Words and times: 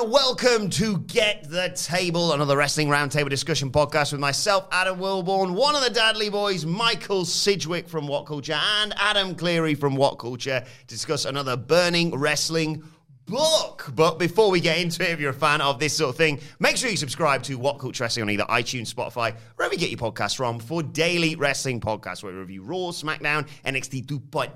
And 0.00 0.10
welcome 0.10 0.70
to 0.70 0.98
Get 1.00 1.50
the 1.50 1.68
Table, 1.76 2.32
another 2.32 2.56
wrestling 2.56 2.88
roundtable 2.88 3.28
discussion 3.28 3.70
podcast 3.70 4.12
with 4.12 4.20
myself, 4.20 4.66
Adam 4.72 4.98
Wilborn, 4.98 5.50
one 5.50 5.76
of 5.76 5.84
the 5.84 5.90
Dudley 5.90 6.30
Boyz, 6.30 6.64
Michael 6.64 7.26
Sidgwick 7.26 7.86
from 7.86 8.06
What 8.06 8.24
Culture, 8.24 8.58
and 8.80 8.94
Adam 8.96 9.34
Clery 9.34 9.78
from 9.78 9.96
What 9.96 10.18
Culture 10.18 10.64
discuss 10.86 11.26
another 11.26 11.54
burning 11.54 12.16
wrestling 12.18 12.82
book. 13.26 13.92
But 13.94 14.18
before 14.18 14.50
we 14.50 14.60
get 14.60 14.78
into 14.78 15.02
it, 15.02 15.10
if 15.10 15.20
you're 15.20 15.30
a 15.30 15.34
fan 15.34 15.60
of 15.60 15.78
this 15.78 15.98
sort 15.98 16.08
of 16.08 16.16
thing, 16.16 16.40
make 16.60 16.78
sure 16.78 16.88
you 16.88 16.96
subscribe 16.96 17.42
to 17.42 17.58
What 17.58 17.78
Culture 17.78 18.04
Wrestling 18.04 18.22
on 18.22 18.30
either 18.30 18.44
iTunes, 18.44 18.94
Spotify, 18.94 19.34
wherever 19.56 19.74
you 19.74 19.80
get 19.80 19.90
your 19.90 19.98
podcasts 19.98 20.34
from, 20.34 20.60
for 20.60 20.82
daily 20.82 21.36
wrestling 21.36 21.78
podcasts 21.78 22.22
where 22.22 22.32
we 22.32 22.38
review 22.38 22.62
Raw, 22.62 22.90
SmackDown, 22.90 23.46
NXT 23.66 24.06
2.0, 24.06 24.50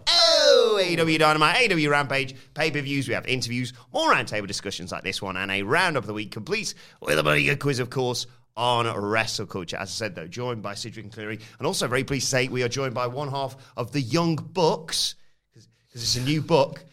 AEW 0.55 1.19
Dynamite, 1.19 1.71
AEW 1.71 1.91
Rampage, 1.91 2.35
pay-per-views. 2.55 3.09
We 3.09 3.15
have 3.15 3.27
interviews, 3.27 3.73
more 3.93 4.13
roundtable 4.13 4.47
discussions 4.47 4.93
like 4.93 5.03
this 5.03 5.21
one, 5.21 5.37
and 5.37 5.51
a 5.51 5.63
round 5.63 5.97
of 5.97 6.07
the 6.07 6.15
week 6.15 6.31
complete 6.31 6.75
with 7.01 7.19
a 7.19 7.23
very 7.23 7.45
good 7.45 7.61
quiz, 7.61 7.79
of 7.79 7.91
course, 7.91 8.27
on 8.57 8.87
wrestle 8.97 9.47
culture. 9.47 9.77
As 9.77 9.89
I 9.89 9.93
said, 9.93 10.15
though, 10.15 10.27
joined 10.27 10.63
by 10.63 10.75
Sidgwick 10.75 11.05
and 11.05 11.13
Clery, 11.13 11.41
and 11.59 11.67
also 11.67 11.89
very 11.89 12.05
pleased 12.05 12.27
to 12.27 12.31
say 12.31 12.49
we 12.49 12.63
are 12.63 12.69
joined 12.69 12.95
by 12.95 13.07
one 13.07 13.29
half 13.29 13.57
of 13.77 13.93
the 13.93 14.01
Young 14.01 14.37
Bucks 14.37 15.17
because 15.53 16.03
it's 16.03 16.17
a 16.17 16.23
new 16.23 16.41
book. 16.41 16.85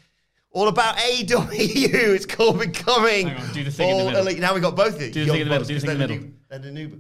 All 0.54 0.68
about 0.68 0.98
AEW. 0.98 1.52
It's 2.12 2.26
called 2.26 2.60
Becoming. 2.60 3.28
Hang 3.28 3.38
on, 3.48 3.54
do 3.54 3.64
the 3.64 3.72
thing 3.72 3.90
in 3.90 3.98
the 3.98 4.04
middle. 4.06 4.22
Elite. 4.22 4.40
Now 4.40 4.54
we 4.54 4.60
got 4.60 4.76
both 4.76 4.96
of 4.96 5.02
it. 5.02 5.14
Do 5.14 5.26
the 5.26 5.32
thing 5.32 5.42
in 5.42 5.48
the 5.48 5.54
middle, 5.54 5.68
do 5.68 5.74
the 5.76 5.80
thing 5.80 5.92
in 5.92 6.00
the 6.00 6.08
middle. 6.08 6.28
They're 6.50 6.60
the 6.60 6.72
new, 6.72 7.00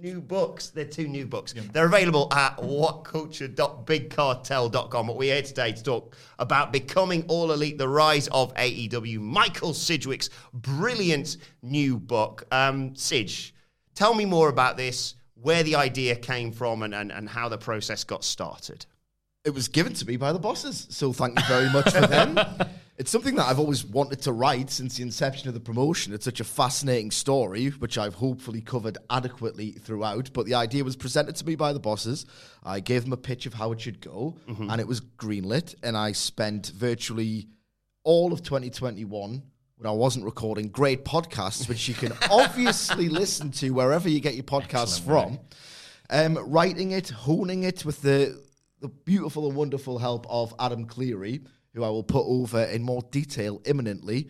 new 0.00 0.20
books. 0.20 0.68
They're 0.68 0.84
two 0.84 1.08
new 1.08 1.26
books. 1.26 1.54
They're 1.72 1.86
available 1.86 2.28
at 2.32 2.56
whatculture.bigcartel.com. 2.58 5.06
But 5.06 5.16
we're 5.16 5.34
here 5.34 5.42
today 5.42 5.72
to 5.72 5.82
talk 5.82 6.16
about 6.38 6.72
Becoming 6.72 7.24
All 7.26 7.50
Elite, 7.50 7.78
the 7.78 7.88
rise 7.88 8.28
of 8.28 8.54
AEW. 8.54 9.18
Michael 9.18 9.74
Sidgwick's 9.74 10.30
brilliant 10.52 11.38
new 11.62 11.98
book. 11.98 12.44
Um, 12.52 12.94
Sidge, 12.94 13.52
tell 13.94 14.14
me 14.14 14.24
more 14.24 14.48
about 14.48 14.76
this, 14.76 15.16
where 15.34 15.64
the 15.64 15.74
idea 15.74 16.14
came 16.14 16.52
from, 16.52 16.84
and, 16.84 16.94
and, 16.94 17.10
and 17.10 17.28
how 17.28 17.48
the 17.48 17.58
process 17.58 18.04
got 18.04 18.22
started. 18.24 18.86
it 19.44 19.50
was 19.50 19.66
given 19.66 19.94
to 19.94 20.06
me 20.06 20.16
by 20.16 20.32
the 20.32 20.38
bosses. 20.38 20.86
So 20.90 21.12
thank 21.12 21.36
you 21.38 21.44
very 21.46 21.70
much 21.70 21.92
for 21.92 22.06
them. 22.06 22.38
It's 22.98 23.12
something 23.12 23.36
that 23.36 23.46
I've 23.46 23.60
always 23.60 23.84
wanted 23.84 24.22
to 24.22 24.32
write 24.32 24.70
since 24.70 24.96
the 24.96 25.04
inception 25.04 25.46
of 25.46 25.54
the 25.54 25.60
promotion. 25.60 26.12
It's 26.12 26.24
such 26.24 26.40
a 26.40 26.44
fascinating 26.44 27.12
story, 27.12 27.68
which 27.68 27.96
I've 27.96 28.16
hopefully 28.16 28.60
covered 28.60 28.98
adequately 29.08 29.70
throughout. 29.70 30.32
But 30.32 30.46
the 30.46 30.54
idea 30.54 30.82
was 30.82 30.96
presented 30.96 31.36
to 31.36 31.46
me 31.46 31.54
by 31.54 31.72
the 31.72 31.78
bosses. 31.78 32.26
I 32.64 32.80
gave 32.80 33.04
them 33.04 33.12
a 33.12 33.16
pitch 33.16 33.46
of 33.46 33.54
how 33.54 33.70
it 33.70 33.80
should 33.80 34.00
go, 34.00 34.36
and 34.68 34.80
it 34.80 34.88
was 34.88 35.00
greenlit. 35.00 35.76
And 35.84 35.96
I 35.96 36.10
spent 36.10 36.72
virtually 36.74 37.46
all 38.02 38.32
of 38.32 38.42
2021 38.42 39.42
when 39.76 39.86
I 39.86 39.92
wasn't 39.92 40.24
recording 40.24 40.68
great 40.68 41.04
podcasts, 41.04 41.68
which 41.68 41.86
you 41.86 41.94
can 41.94 42.12
obviously 42.32 43.08
listen 43.08 43.52
to 43.52 43.70
wherever 43.70 44.08
you 44.08 44.18
get 44.18 44.34
your 44.34 44.42
podcasts 44.42 45.00
from. 45.00 45.38
Um, 46.10 46.36
writing 46.50 46.90
it, 46.90 47.10
honing 47.10 47.62
it 47.62 47.84
with 47.84 48.02
the 48.02 48.42
the 48.80 48.88
beautiful 48.88 49.48
and 49.48 49.56
wonderful 49.56 49.98
help 49.98 50.24
of 50.28 50.54
Adam 50.58 50.86
Clery, 50.86 51.44
who 51.74 51.84
I 51.84 51.88
will 51.88 52.02
put 52.02 52.24
over 52.26 52.62
in 52.64 52.82
more 52.82 53.02
detail 53.10 53.60
imminently. 53.64 54.28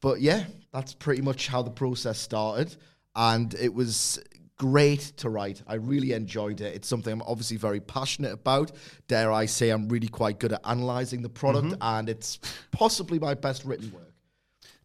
But 0.00 0.20
yeah, 0.20 0.44
that's 0.72 0.94
pretty 0.94 1.22
much 1.22 1.48
how 1.48 1.62
the 1.62 1.70
process 1.70 2.18
started. 2.18 2.76
And 3.14 3.54
it 3.54 3.72
was 3.72 4.20
great 4.58 5.00
to 5.16 5.30
write. 5.30 5.62
I 5.66 5.74
really 5.74 6.12
enjoyed 6.12 6.60
it. 6.60 6.74
It's 6.74 6.88
something 6.88 7.12
I'm 7.12 7.22
obviously 7.22 7.56
very 7.56 7.80
passionate 7.80 8.32
about. 8.32 8.72
Dare 9.06 9.32
I 9.32 9.46
say, 9.46 9.70
I'm 9.70 9.88
really 9.88 10.08
quite 10.08 10.38
good 10.38 10.52
at 10.52 10.60
analysing 10.64 11.22
the 11.22 11.28
product, 11.28 11.68
mm-hmm. 11.68 11.82
and 11.82 12.08
it's 12.08 12.38
possibly 12.72 13.18
my 13.18 13.34
best 13.34 13.64
written 13.64 13.90
work. 13.92 14.12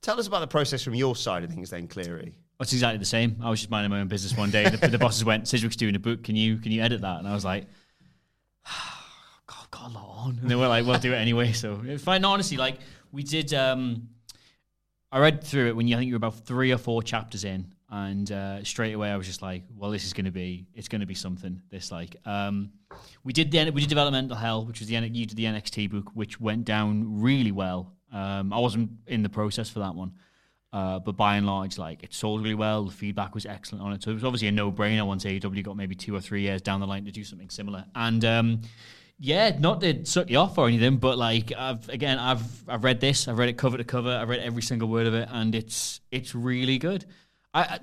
Tell 0.01 0.19
us 0.19 0.27
about 0.27 0.41
the 0.41 0.47
process 0.47 0.83
from 0.83 0.95
your 0.95 1.15
side 1.15 1.43
of 1.43 1.49
things, 1.49 1.69
then, 1.69 1.87
Clery. 1.87 2.33
It's 2.59 2.71
exactly 2.71 2.99
the 2.99 3.05
same. 3.05 3.37
I 3.43 3.49
was 3.49 3.59
just 3.59 3.71
minding 3.71 3.89
my 3.89 3.99
own 3.99 4.07
business 4.07 4.37
one 4.37 4.49
day. 4.49 4.69
The, 4.69 4.87
the 4.87 4.97
bosses 4.97 5.25
went, 5.25 5.47
"Sidgwick's 5.47 5.75
doing 5.75 5.95
a 5.95 5.99
book. 5.99 6.23
Can 6.23 6.35
you 6.35 6.57
can 6.57 6.71
you 6.71 6.81
edit 6.81 7.01
that?" 7.01 7.19
And 7.19 7.27
I 7.27 7.33
was 7.33 7.43
like, 7.43 7.65
ah, 8.65 9.02
"God, 9.73 9.95
on." 9.95 10.39
And 10.41 10.49
they 10.49 10.55
were 10.55 10.67
like, 10.67 10.85
"We'll 10.85 10.99
do 10.99 11.13
it 11.13 11.17
anyway." 11.17 11.51
So 11.51 11.81
it's 11.83 12.03
fine. 12.03 12.23
Honestly, 12.23 12.57
like 12.57 12.79
we 13.11 13.23
did. 13.23 13.53
Um, 13.53 14.09
I 15.11 15.19
read 15.19 15.43
through 15.43 15.67
it 15.67 15.75
when 15.75 15.87
you 15.87 15.95
I 15.95 15.99
think 15.99 16.07
you 16.07 16.13
were 16.13 16.17
about 16.17 16.39
three 16.45 16.71
or 16.71 16.77
four 16.77 17.03
chapters 17.03 17.43
in, 17.43 17.73
and 17.89 18.31
uh, 18.31 18.63
straight 18.63 18.93
away 18.93 19.09
I 19.09 19.17
was 19.17 19.27
just 19.27 19.41
like, 19.41 19.63
"Well, 19.75 19.91
this 19.91 20.05
is 20.05 20.13
going 20.13 20.25
to 20.25 20.31
be 20.31 20.65
it's 20.73 20.87
going 20.87 21.01
to 21.01 21.07
be 21.07 21.15
something." 21.15 21.61
This 21.69 21.91
like 21.91 22.15
um, 22.25 22.71
we 23.23 23.33
did 23.33 23.51
the 23.51 23.69
we 23.71 23.81
did 23.81 23.89
developmental 23.89 24.35
hell, 24.35 24.65
which 24.65 24.79
was 24.79 24.89
the 24.89 24.95
you 24.95 25.25
did 25.25 25.37
the 25.37 25.45
NXT 25.45 25.89
book, 25.91 26.11
which 26.13 26.39
went 26.39 26.65
down 26.65 27.21
really 27.21 27.51
well. 27.51 27.93
Um, 28.11 28.53
I 28.53 28.59
wasn't 28.59 28.91
in 29.07 29.23
the 29.23 29.29
process 29.29 29.69
for 29.69 29.79
that 29.79 29.95
one. 29.95 30.13
Uh, 30.71 30.97
but 30.97 31.15
by 31.15 31.35
and 31.35 31.45
large, 31.45 31.77
like 31.77 32.01
it 32.01 32.11
sold 32.15 32.41
really 32.41 32.55
well. 32.55 32.85
The 32.85 32.91
feedback 32.91 33.35
was 33.35 33.45
excellent 33.45 33.83
on 33.83 33.93
it, 33.93 34.01
so 34.01 34.09
it 34.09 34.15
was 34.15 34.23
obviously 34.23 34.47
a 34.47 34.51
no-brainer 34.51 35.05
once 35.05 35.23
AEW 35.23 35.63
got 35.63 35.77
maybe 35.77 35.93
two 35.93 36.15
or 36.15 36.19
three 36.19 36.41
years 36.41 36.63
down 36.63 36.79
the 36.79 36.87
line 36.87 37.05
to 37.05 37.11
do 37.11 37.23
something 37.23 37.51
similar. 37.51 37.85
And 37.93 38.25
um, 38.25 38.61
yeah, 39.19 39.57
not 39.57 39.81
to 39.81 40.05
suck 40.05 40.29
you 40.29 40.37
off 40.37 40.57
or 40.57 40.67
anything, 40.67 40.97
but 40.97 41.17
like 41.17 41.53
I've 41.57 41.87
again, 41.89 42.19
I've 42.19 42.69
I've 42.69 42.83
read 42.83 42.99
this, 42.99 43.27
I've 43.27 43.37
read 43.37 43.49
it 43.49 43.57
cover 43.57 43.77
to 43.77 43.83
cover, 43.83 44.09
I've 44.09 44.29
read 44.29 44.41
every 44.41 44.61
single 44.61 44.87
word 44.89 45.07
of 45.07 45.13
it, 45.13 45.29
and 45.31 45.55
it's 45.55 46.01
it's 46.11 46.35
really 46.35 46.77
good. 46.77 47.05
I, 47.53 47.61
I 47.61 47.79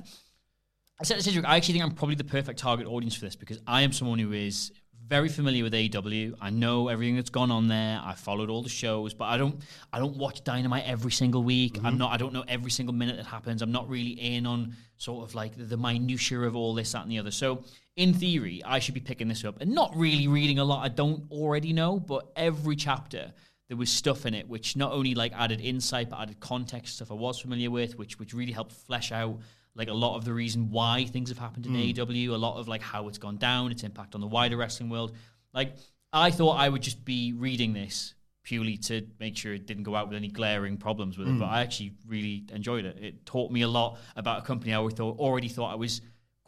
I 1.00 1.04
said 1.04 1.22
Sidgwick, 1.22 1.46
I 1.46 1.56
actually 1.56 1.74
think 1.74 1.84
I'm 1.84 1.92
probably 1.92 2.16
the 2.16 2.24
perfect 2.24 2.58
target 2.58 2.86
audience 2.86 3.14
for 3.14 3.24
this 3.24 3.34
because 3.34 3.58
I 3.66 3.82
am 3.82 3.92
someone 3.92 4.18
who 4.18 4.32
is 4.32 4.70
very 5.10 5.28
familiar 5.28 5.64
with 5.64 5.72
AEW. 5.72 6.34
I 6.40 6.50
know 6.50 6.88
everything 6.88 7.16
that's 7.16 7.30
gone 7.30 7.50
on 7.50 7.68
there. 7.68 8.00
I 8.04 8.14
followed 8.14 8.50
all 8.50 8.62
the 8.62 8.68
shows, 8.68 9.14
but 9.14 9.24
I 9.24 9.38
don't 9.38 9.60
I 9.92 9.98
don't 9.98 10.16
watch 10.16 10.44
Dynamite 10.44 10.84
every 10.84 11.10
single 11.10 11.42
week. 11.42 11.78
I'm 11.78 11.84
mm-hmm. 11.84 11.98
not 11.98 12.12
I 12.12 12.16
don't 12.18 12.32
know 12.32 12.44
every 12.46 12.70
single 12.70 12.94
minute 12.94 13.16
that 13.16 13.26
happens. 13.26 13.62
I'm 13.62 13.72
not 13.72 13.88
really 13.88 14.10
in 14.10 14.46
on 14.46 14.76
sort 14.98 15.26
of 15.26 15.34
like 15.34 15.56
the, 15.56 15.64
the 15.64 15.76
minutiae 15.76 16.42
of 16.42 16.54
all 16.54 16.74
this, 16.74 16.92
that, 16.92 17.02
and 17.02 17.10
the 17.10 17.18
other. 17.18 17.30
So 17.30 17.64
in 18.00 18.14
theory, 18.14 18.62
I 18.64 18.78
should 18.78 18.94
be 18.94 19.00
picking 19.00 19.28
this 19.28 19.44
up 19.44 19.60
and 19.60 19.74
not 19.74 19.94
really 19.94 20.26
reading 20.26 20.58
a 20.58 20.64
lot 20.64 20.82
I 20.82 20.88
don't 20.88 21.30
already 21.30 21.74
know, 21.74 22.00
but 22.00 22.32
every 22.34 22.74
chapter 22.74 23.34
there 23.68 23.76
was 23.76 23.90
stuff 23.90 24.24
in 24.24 24.32
it 24.32 24.48
which 24.48 24.74
not 24.74 24.92
only 24.92 25.14
like 25.14 25.32
added 25.34 25.60
insight 25.60 26.08
but 26.08 26.18
added 26.18 26.40
context 26.40 26.96
stuff 26.96 27.10
I 27.10 27.14
was 27.14 27.38
familiar 27.38 27.70
with, 27.70 27.98
which 27.98 28.18
which 28.18 28.32
really 28.32 28.52
helped 28.52 28.72
flesh 28.72 29.12
out 29.12 29.38
like 29.74 29.88
a 29.88 29.92
lot 29.92 30.16
of 30.16 30.24
the 30.24 30.32
reason 30.32 30.70
why 30.70 31.04
things 31.04 31.28
have 31.28 31.38
happened 31.38 31.66
in 31.66 31.72
hmm. 31.72 31.78
AEW, 31.78 32.30
a 32.30 32.36
lot 32.36 32.58
of 32.58 32.68
like 32.68 32.80
how 32.80 33.06
it's 33.06 33.18
gone 33.18 33.36
down, 33.36 33.70
its 33.70 33.82
impact 33.82 34.14
on 34.14 34.22
the 34.22 34.26
wider 34.26 34.56
wrestling 34.56 34.88
world. 34.88 35.14
Like 35.52 35.76
I 36.10 36.30
thought 36.30 36.58
I 36.58 36.70
would 36.70 36.82
just 36.82 37.04
be 37.04 37.34
reading 37.34 37.74
this 37.74 38.14
purely 38.44 38.78
to 38.78 39.06
make 39.20 39.36
sure 39.36 39.52
it 39.52 39.66
didn't 39.66 39.82
go 39.82 39.94
out 39.94 40.08
with 40.08 40.16
any 40.16 40.28
glaring 40.28 40.78
problems 40.78 41.18
with 41.18 41.28
it, 41.28 41.38
but 41.38 41.44
hmm. 41.44 41.54
I 41.54 41.60
actually 41.60 41.92
really 42.06 42.44
enjoyed 42.50 42.86
it. 42.86 42.96
It 42.98 43.26
taught 43.26 43.52
me 43.52 43.60
a 43.60 43.68
lot 43.68 43.98
about 44.16 44.38
a 44.38 44.42
company 44.42 44.74
I 44.74 44.88
thought 44.88 45.18
already 45.18 45.48
thought 45.48 45.70
I 45.70 45.76
was 45.76 46.00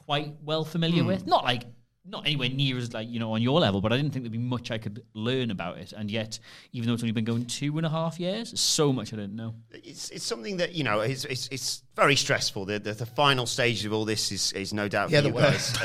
quite 0.07 0.35
well 0.43 0.65
familiar 0.65 1.05
with. 1.05 1.23
Hmm. 1.23 1.31
Not 1.31 1.45
like 1.45 1.65
not 2.05 2.27
anywhere 2.27 2.49
near 2.49 2.77
as 2.79 2.93
like 2.93 3.09
you 3.09 3.21
know 3.21 3.33
on 3.33 3.43
your 3.43 3.61
level, 3.61 3.81
but 3.81 3.93
I 3.93 3.97
didn't 3.97 4.13
think 4.13 4.25
there'd 4.25 4.33
be 4.33 4.39
much 4.39 4.71
I 4.71 4.79
could 4.79 5.05
learn 5.15 5.51
about 5.51 5.79
it. 5.79 5.93
And 5.93 6.11
yet, 6.11 6.39
even 6.73 6.89
though 6.89 6.95
it's 6.95 7.03
only 7.03 7.13
been 7.13 7.25
going 7.25 7.47
two 7.47 7.77
and 7.77 7.87
a 7.87 7.89
half 7.89 8.19
years, 8.19 8.59
so 8.59 8.93
much 8.93 9.13
I 9.13 9.17
didn't 9.17 9.37
know. 9.37 9.55
It's, 9.71 10.11
it's 10.11 10.25
something 10.25 10.57
that 10.57 10.75
you 10.75 10.83
know 10.85 11.01
it's, 11.01 11.25
it's, 11.25 11.49
it's 11.49 11.85
very 11.95 12.17
stressful. 12.17 12.65
The, 12.65 12.79
the 12.79 12.95
the 12.95 13.07
final 13.07 13.47
stage 13.47 13.85
of 13.85 13.93
all 13.93 14.05
this 14.05 14.33
is 14.33 14.53
is 14.53 14.73
no 14.73 14.89
doubt 14.89 15.11
Yeah, 15.11 15.21
the 15.21 15.29
you 15.29 15.35
guys. 15.35 15.73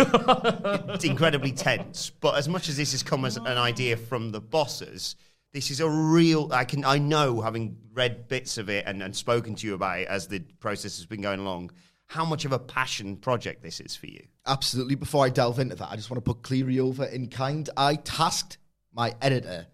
it's 0.96 1.06
incredibly 1.06 1.52
tense. 1.52 2.10
But 2.10 2.36
as 2.36 2.48
much 2.50 2.68
as 2.68 2.78
this 2.78 2.94
has 2.94 3.04
come 3.04 3.26
as 3.26 3.38
an 3.38 3.46
idea 3.48 3.96
from 3.96 4.32
the 4.32 4.42
bosses, 4.42 5.16
this 5.54 5.70
is 5.70 5.82
a 5.82 5.90
real. 5.90 6.52
I 6.52 6.66
can 6.66 6.84
I 6.84 6.98
know 6.98 7.42
having 7.42 7.78
read 7.94 8.28
bits 8.28 8.58
of 8.58 8.70
it 8.70 8.86
and, 8.88 9.02
and 9.04 9.16
spoken 9.16 9.56
to 9.56 9.68
you 9.68 9.76
about 9.76 10.00
it 10.00 10.08
as 10.08 10.28
the 10.28 10.40
process 10.60 10.98
has 10.98 11.06
been 11.06 11.22
going 11.22 11.40
along, 11.40 11.72
how 12.08 12.24
much 12.24 12.46
of 12.46 12.54
a 12.54 12.60
passion 12.60 13.18
project 13.18 13.62
this 13.62 13.80
is 13.80 13.96
for 13.96 14.08
you. 14.08 14.26
Absolutely. 14.46 14.96
Before 14.96 15.26
I 15.26 15.30
delve 15.30 15.60
into 15.60 15.76
that, 15.76 15.90
I 15.92 15.96
just 15.98 16.10
want 16.10 16.24
to 16.24 16.34
put 16.34 16.42
Clery 16.42 16.80
over 16.80 17.06
in 17.06 17.28
kind. 17.28 17.70
I 17.76 17.96
tasked 17.96 18.58
my 18.94 19.14
editor 19.22 19.68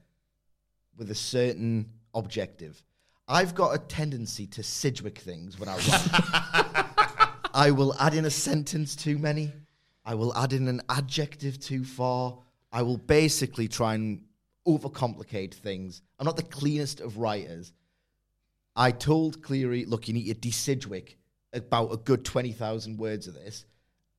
with 0.97 1.11
a 1.11 1.15
certain 1.15 1.91
objective. 2.13 2.83
I've 3.27 3.55
got 3.55 3.75
a 3.75 3.77
tendency 3.77 4.47
to 4.47 4.63
Sidgwick 4.63 5.19
things 5.19 5.59
when 5.59 5.69
I 5.69 5.75
write. 5.75 7.27
I 7.53 7.71
will 7.71 7.95
add 7.99 8.15
in 8.15 8.25
a 8.25 8.31
sentence 8.31 8.95
too 8.95 9.17
many. 9.17 9.53
I 10.03 10.15
will 10.15 10.35
add 10.35 10.53
in 10.53 10.67
an 10.67 10.81
adjective 10.89 11.59
too 11.59 11.85
far. 11.85 12.39
I 12.71 12.81
will 12.81 12.97
basically 12.97 13.67
try 13.67 13.93
and 13.93 14.23
overcomplicate 14.67 15.53
things. 15.53 16.01
I'm 16.19 16.25
not 16.25 16.35
the 16.35 16.43
cleanest 16.43 16.99
of 16.99 17.17
writers. 17.17 17.71
I 18.75 18.91
told 18.91 19.41
Clery, 19.43 19.87
look, 19.87 20.07
you 20.07 20.15
need 20.15 20.27
to 20.27 20.33
de-Sidgwick 20.33 21.17
about 21.53 21.93
a 21.93 21.97
good 21.97 22.25
20,000 22.25 22.97
words 22.97 23.27
of 23.27 23.35
this. 23.35 23.65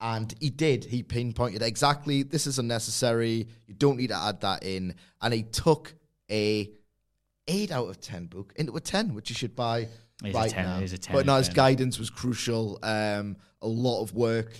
And 0.00 0.34
he 0.40 0.50
did. 0.50 0.84
He 0.84 1.02
pinpointed 1.02 1.62
exactly 1.62 2.22
this 2.22 2.46
is 2.46 2.58
unnecessary. 2.58 3.48
You 3.66 3.74
don't 3.74 3.96
need 3.96 4.08
to 4.08 4.16
add 4.16 4.40
that 4.42 4.62
in. 4.64 4.94
And 5.22 5.32
he 5.32 5.44
took 5.44 5.94
a 6.30 6.70
eight 7.46 7.70
out 7.70 7.88
of 7.88 8.00
ten 8.00 8.26
book 8.26 8.52
into 8.56 8.76
a 8.76 8.80
ten, 8.80 9.14
which 9.14 9.30
you 9.30 9.36
should 9.36 9.54
buy 9.54 9.88
right 10.22 10.50
10, 10.50 10.64
now. 10.64 10.78
it 10.78 10.84
is 10.84 10.92
a 10.92 10.98
10 10.98 11.14
but 11.14 11.26
now 11.26 11.38
his 11.38 11.48
10. 11.48 11.56
guidance 11.56 11.98
was 11.98 12.10
crucial. 12.10 12.78
Um, 12.82 13.36
a 13.62 13.66
lot 13.68 14.02
of 14.02 14.14
work 14.14 14.52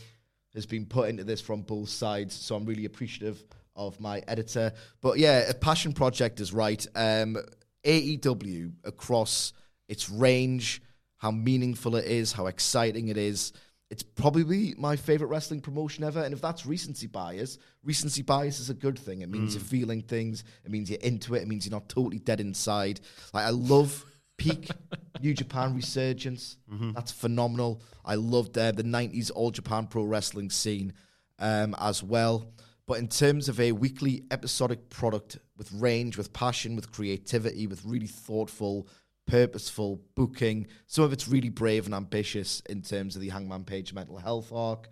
has 0.55 0.67
been 0.67 0.87
put 0.87 1.09
into 1.09 1.25
this 1.25 1.41
from 1.41 1.62
both 1.62 1.88
sides, 1.88 2.35
so 2.35 2.55
I'm 2.55 2.65
really 2.65 2.85
appreciative 2.85 3.43
of 3.76 3.99
my 4.00 4.23
editor. 4.29 4.73
But 5.00 5.19
yeah, 5.19 5.49
a 5.49 5.55
passion 5.55 5.93
project 5.93 6.41
is 6.41 6.53
right. 6.53 6.87
Um, 6.94 7.37
AEW 7.85 8.73
across 8.85 9.53
its 9.88 10.09
range, 10.09 10.81
how 11.25 11.31
meaningful 11.31 11.97
it 11.97 12.05
is, 12.05 12.32
how 12.32 12.49
exciting 12.49 13.09
it 13.09 13.17
is. 13.17 13.55
It's 13.88 14.03
probably 14.03 14.75
my 14.76 14.94
favorite 14.94 15.29
wrestling 15.29 15.62
promotion 15.62 16.05
ever. 16.05 16.23
And 16.23 16.35
if 16.35 16.43
that's 16.43 16.67
recency 16.67 17.06
bias, 17.06 17.56
recency 17.82 18.21
bias 18.21 18.61
is 18.61 18.69
a 18.69 18.75
good 18.75 18.99
thing. 18.99 19.23
It 19.23 19.31
means 19.31 19.55
you're 19.55 19.65
feeling 19.65 20.03
things. 20.03 20.44
It 20.67 20.71
means 20.71 20.91
you're 20.91 21.00
into 21.00 21.35
it. 21.35 21.41
It 21.41 21.49
means 21.49 21.65
you're 21.65 21.71
not 21.71 21.88
totally 21.88 22.19
dead 22.19 22.41
inside. 22.41 23.00
Like 23.32 23.47
I 23.47 23.50
love 23.50 24.05
peak 24.37 24.69
New 25.23 25.32
Japan 25.32 25.75
resurgence. 25.75 26.59
That's 26.93 27.11
phenomenal. 27.11 27.81
I 28.05 28.17
loved 28.17 28.59
uh, 28.59 28.73
the 28.73 28.85
'90s 28.85 29.31
All 29.35 29.50
Japan 29.50 29.87
Pro 29.87 30.03
Wrestling 30.05 30.50
scene 30.50 30.93
um, 31.38 31.75
as 31.79 32.03
well. 32.03 32.53
But 32.87 32.99
in 32.99 33.09
terms 33.09 33.49
of 33.49 33.59
a 33.61 33.73
weekly 33.73 34.25
episodic 34.31 34.91
product 34.91 35.38
with 35.56 35.73
range, 35.73 36.19
with 36.19 36.35
passion, 36.35 36.76
with 36.76 36.93
creativity, 36.93 37.67
with 37.67 37.82
really 37.87 38.09
thoughtful, 38.09 38.88
purposeful 39.26 40.00
booking, 40.15 40.67
some 40.87 41.05
of 41.05 41.12
it's 41.12 41.29
really 41.29 41.49
brave 41.49 41.87
and 41.87 41.94
ambitious 41.94 42.61
in 42.69 42.82
terms 42.82 43.17
of 43.17 43.23
the 43.23 43.31
Hangman 43.31 43.65
Page 43.65 43.93
mental 43.93 44.19
health 44.19 44.53
arc. 44.53 44.88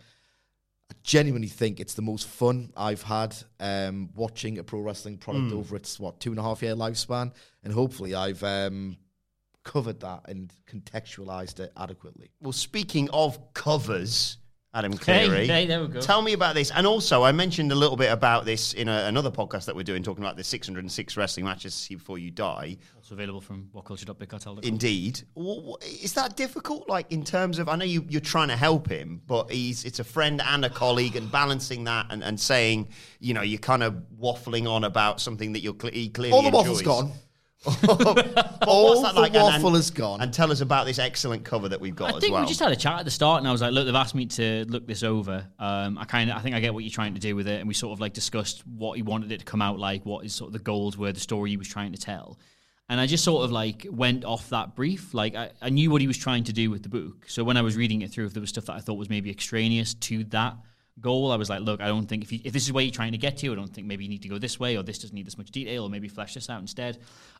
I 0.90 0.94
genuinely 1.02 1.48
think 1.48 1.80
it's 1.80 1.94
the 1.94 2.02
most 2.02 2.26
fun 2.26 2.72
I've 2.76 3.02
had 3.02 3.34
um, 3.60 4.10
watching 4.14 4.58
a 4.58 4.62
pro 4.62 4.80
wrestling 4.80 5.16
product 5.16 5.52
over 5.52 5.76
its 5.76 5.98
what 5.98 6.20
two 6.20 6.30
and 6.30 6.38
a 6.38 6.42
half 6.42 6.62
year 6.62 6.74
lifespan, 6.74 7.32
and 7.64 7.72
hopefully 7.72 8.14
I've 8.14 8.42
um, 8.42 8.98
covered 9.64 10.00
that 10.00 10.22
and 10.28 10.52
contextualized 10.66 11.60
it 11.60 11.72
adequately. 11.76 12.30
Well, 12.40 12.52
speaking 12.52 13.08
of 13.10 13.54
covers, 13.54 14.38
Adam 14.74 14.92
Hey, 14.92 15.28
Clery, 15.28 15.46
hey, 15.46 15.66
there 15.66 15.82
we 15.82 15.88
go. 15.88 16.00
tell 16.00 16.22
me 16.22 16.32
about 16.32 16.54
this. 16.54 16.70
And 16.70 16.86
also, 16.86 17.22
I 17.22 17.30
mentioned 17.32 17.70
a 17.72 17.74
little 17.74 17.96
bit 17.96 18.10
about 18.10 18.46
this 18.46 18.72
in 18.72 18.88
a, 18.88 19.04
another 19.04 19.30
podcast 19.30 19.66
that 19.66 19.76
we're 19.76 19.82
doing, 19.82 20.02
talking 20.02 20.24
about 20.24 20.36
the 20.38 20.44
606 20.44 21.14
wrestling 21.18 21.44
matches 21.44 21.74
to 21.74 21.78
see 21.82 21.94
before 21.96 22.16
you 22.18 22.30
die. 22.30 22.78
Also 22.96 23.14
available 23.14 23.42
from 23.42 23.68
whatculture.bigcartel.com. 23.74 24.60
Indeed, 24.62 25.20
W- 25.36 25.56
w- 25.60 25.76
is 25.82 26.14
that 26.14 26.36
difficult? 26.36 26.88
Like 26.88 27.12
in 27.12 27.22
terms 27.22 27.58
of, 27.58 27.68
I 27.68 27.76
know 27.76 27.84
you, 27.84 28.06
you're 28.08 28.22
trying 28.22 28.48
to 28.48 28.56
help 28.56 28.88
him, 28.88 29.20
but 29.26 29.50
he's 29.52 29.84
it's 29.84 29.98
a 29.98 30.04
friend 30.04 30.40
and 30.42 30.64
a 30.64 30.70
colleague, 30.70 31.16
and 31.16 31.30
balancing 31.30 31.84
that 31.84 32.06
and, 32.08 32.24
and 32.24 32.40
saying, 32.40 32.88
you 33.20 33.34
know, 33.34 33.42
you're 33.42 33.58
kind 33.58 33.82
of 33.82 34.02
waffling 34.18 34.66
on 34.66 34.84
about 34.84 35.20
something 35.20 35.52
that 35.52 35.60
you're 35.60 35.74
cle 35.74 35.90
he 35.92 36.08
clearly 36.08 36.32
All 36.34 36.40
the 36.40 36.48
enjoys. 36.48 36.64
waffle's 36.64 36.82
gone. 36.82 37.12
But 37.64 38.58
All 38.66 38.90
what's 38.90 39.02
that 39.02 39.14
the 39.14 39.20
like? 39.20 39.34
And- 39.34 39.42
waffle 39.42 39.68
and, 39.68 39.76
is 39.76 39.90
gone. 39.90 40.20
And 40.20 40.32
tell 40.32 40.50
us 40.50 40.60
about 40.60 40.86
this 40.86 40.98
excellent 40.98 41.44
cover 41.44 41.68
that 41.68 41.80
we've 41.80 41.94
got 41.94 42.12
I 42.12 42.16
as 42.16 42.20
think 42.20 42.32
well. 42.32 42.42
we 42.42 42.48
just 42.48 42.60
had 42.60 42.72
a 42.72 42.76
chat 42.76 43.00
at 43.00 43.04
the 43.04 43.10
start, 43.10 43.38
and 43.38 43.48
I 43.48 43.52
was 43.52 43.60
like, 43.60 43.72
"Look, 43.72 43.86
they've 43.86 43.94
asked 43.94 44.14
me 44.14 44.26
to 44.26 44.64
look 44.68 44.86
this 44.86 45.02
over. 45.02 45.46
Um, 45.58 45.98
I 45.98 46.04
kind 46.04 46.30
of, 46.30 46.36
I 46.36 46.40
think 46.40 46.54
I 46.54 46.60
get 46.60 46.74
what 46.74 46.84
you're 46.84 46.90
trying 46.90 47.14
to 47.14 47.20
do 47.20 47.36
with 47.36 47.48
it, 47.48 47.58
and 47.60 47.68
we 47.68 47.74
sort 47.74 47.92
of 47.92 48.00
like 48.00 48.12
discussed 48.12 48.66
what 48.66 48.96
he 48.96 49.02
wanted 49.02 49.32
it 49.32 49.38
to 49.40 49.44
come 49.44 49.62
out 49.62 49.78
like, 49.78 50.04
what 50.04 50.24
is 50.24 50.34
sort 50.34 50.48
of 50.48 50.52
the 50.52 50.58
goals 50.58 50.96
were, 50.96 51.12
the 51.12 51.20
story 51.20 51.50
he 51.50 51.56
was 51.56 51.68
trying 51.68 51.92
to 51.92 51.98
tell, 51.98 52.38
and 52.88 53.00
I 53.00 53.06
just 53.06 53.24
sort 53.24 53.44
of 53.44 53.52
like 53.52 53.86
went 53.90 54.24
off 54.24 54.48
that 54.50 54.74
brief. 54.74 55.14
Like 55.14 55.34
I, 55.34 55.50
I 55.60 55.70
knew 55.70 55.90
what 55.90 56.00
he 56.00 56.06
was 56.06 56.18
trying 56.18 56.44
to 56.44 56.52
do 56.52 56.70
with 56.70 56.82
the 56.82 56.88
book, 56.88 57.24
so 57.28 57.44
when 57.44 57.56
I 57.56 57.62
was 57.62 57.76
reading 57.76 58.02
it 58.02 58.10
through, 58.10 58.26
if 58.26 58.32
there 58.34 58.40
was 58.40 58.50
stuff 58.50 58.66
that 58.66 58.74
I 58.74 58.80
thought 58.80 58.94
was 58.94 59.10
maybe 59.10 59.30
extraneous 59.30 59.94
to 59.94 60.24
that 60.24 60.56
goal, 61.00 61.32
I 61.32 61.36
was 61.36 61.50
like, 61.50 61.60
look, 61.60 61.80
I 61.80 61.86
don't 61.86 62.06
think 62.06 62.22
if 62.22 62.32
you, 62.32 62.40
if 62.44 62.52
this 62.52 62.64
is 62.64 62.72
where 62.72 62.84
you're 62.84 62.92
trying 62.92 63.12
to 63.12 63.18
get 63.18 63.38
to, 63.38 63.52
I 63.52 63.54
don't 63.54 63.72
think 63.72 63.86
maybe 63.86 64.04
you 64.04 64.10
need 64.10 64.22
to 64.22 64.28
go 64.28 64.38
this 64.38 64.60
way, 64.60 64.76
or 64.76 64.82
this 64.82 64.98
doesn't 64.98 65.14
need 65.14 65.26
this 65.26 65.38
much 65.38 65.50
detail, 65.50 65.84
or 65.84 65.90
maybe 65.90 66.08
flesh 66.08 66.34
this 66.34 66.50
out 66.50 66.60
instead. 66.60 66.98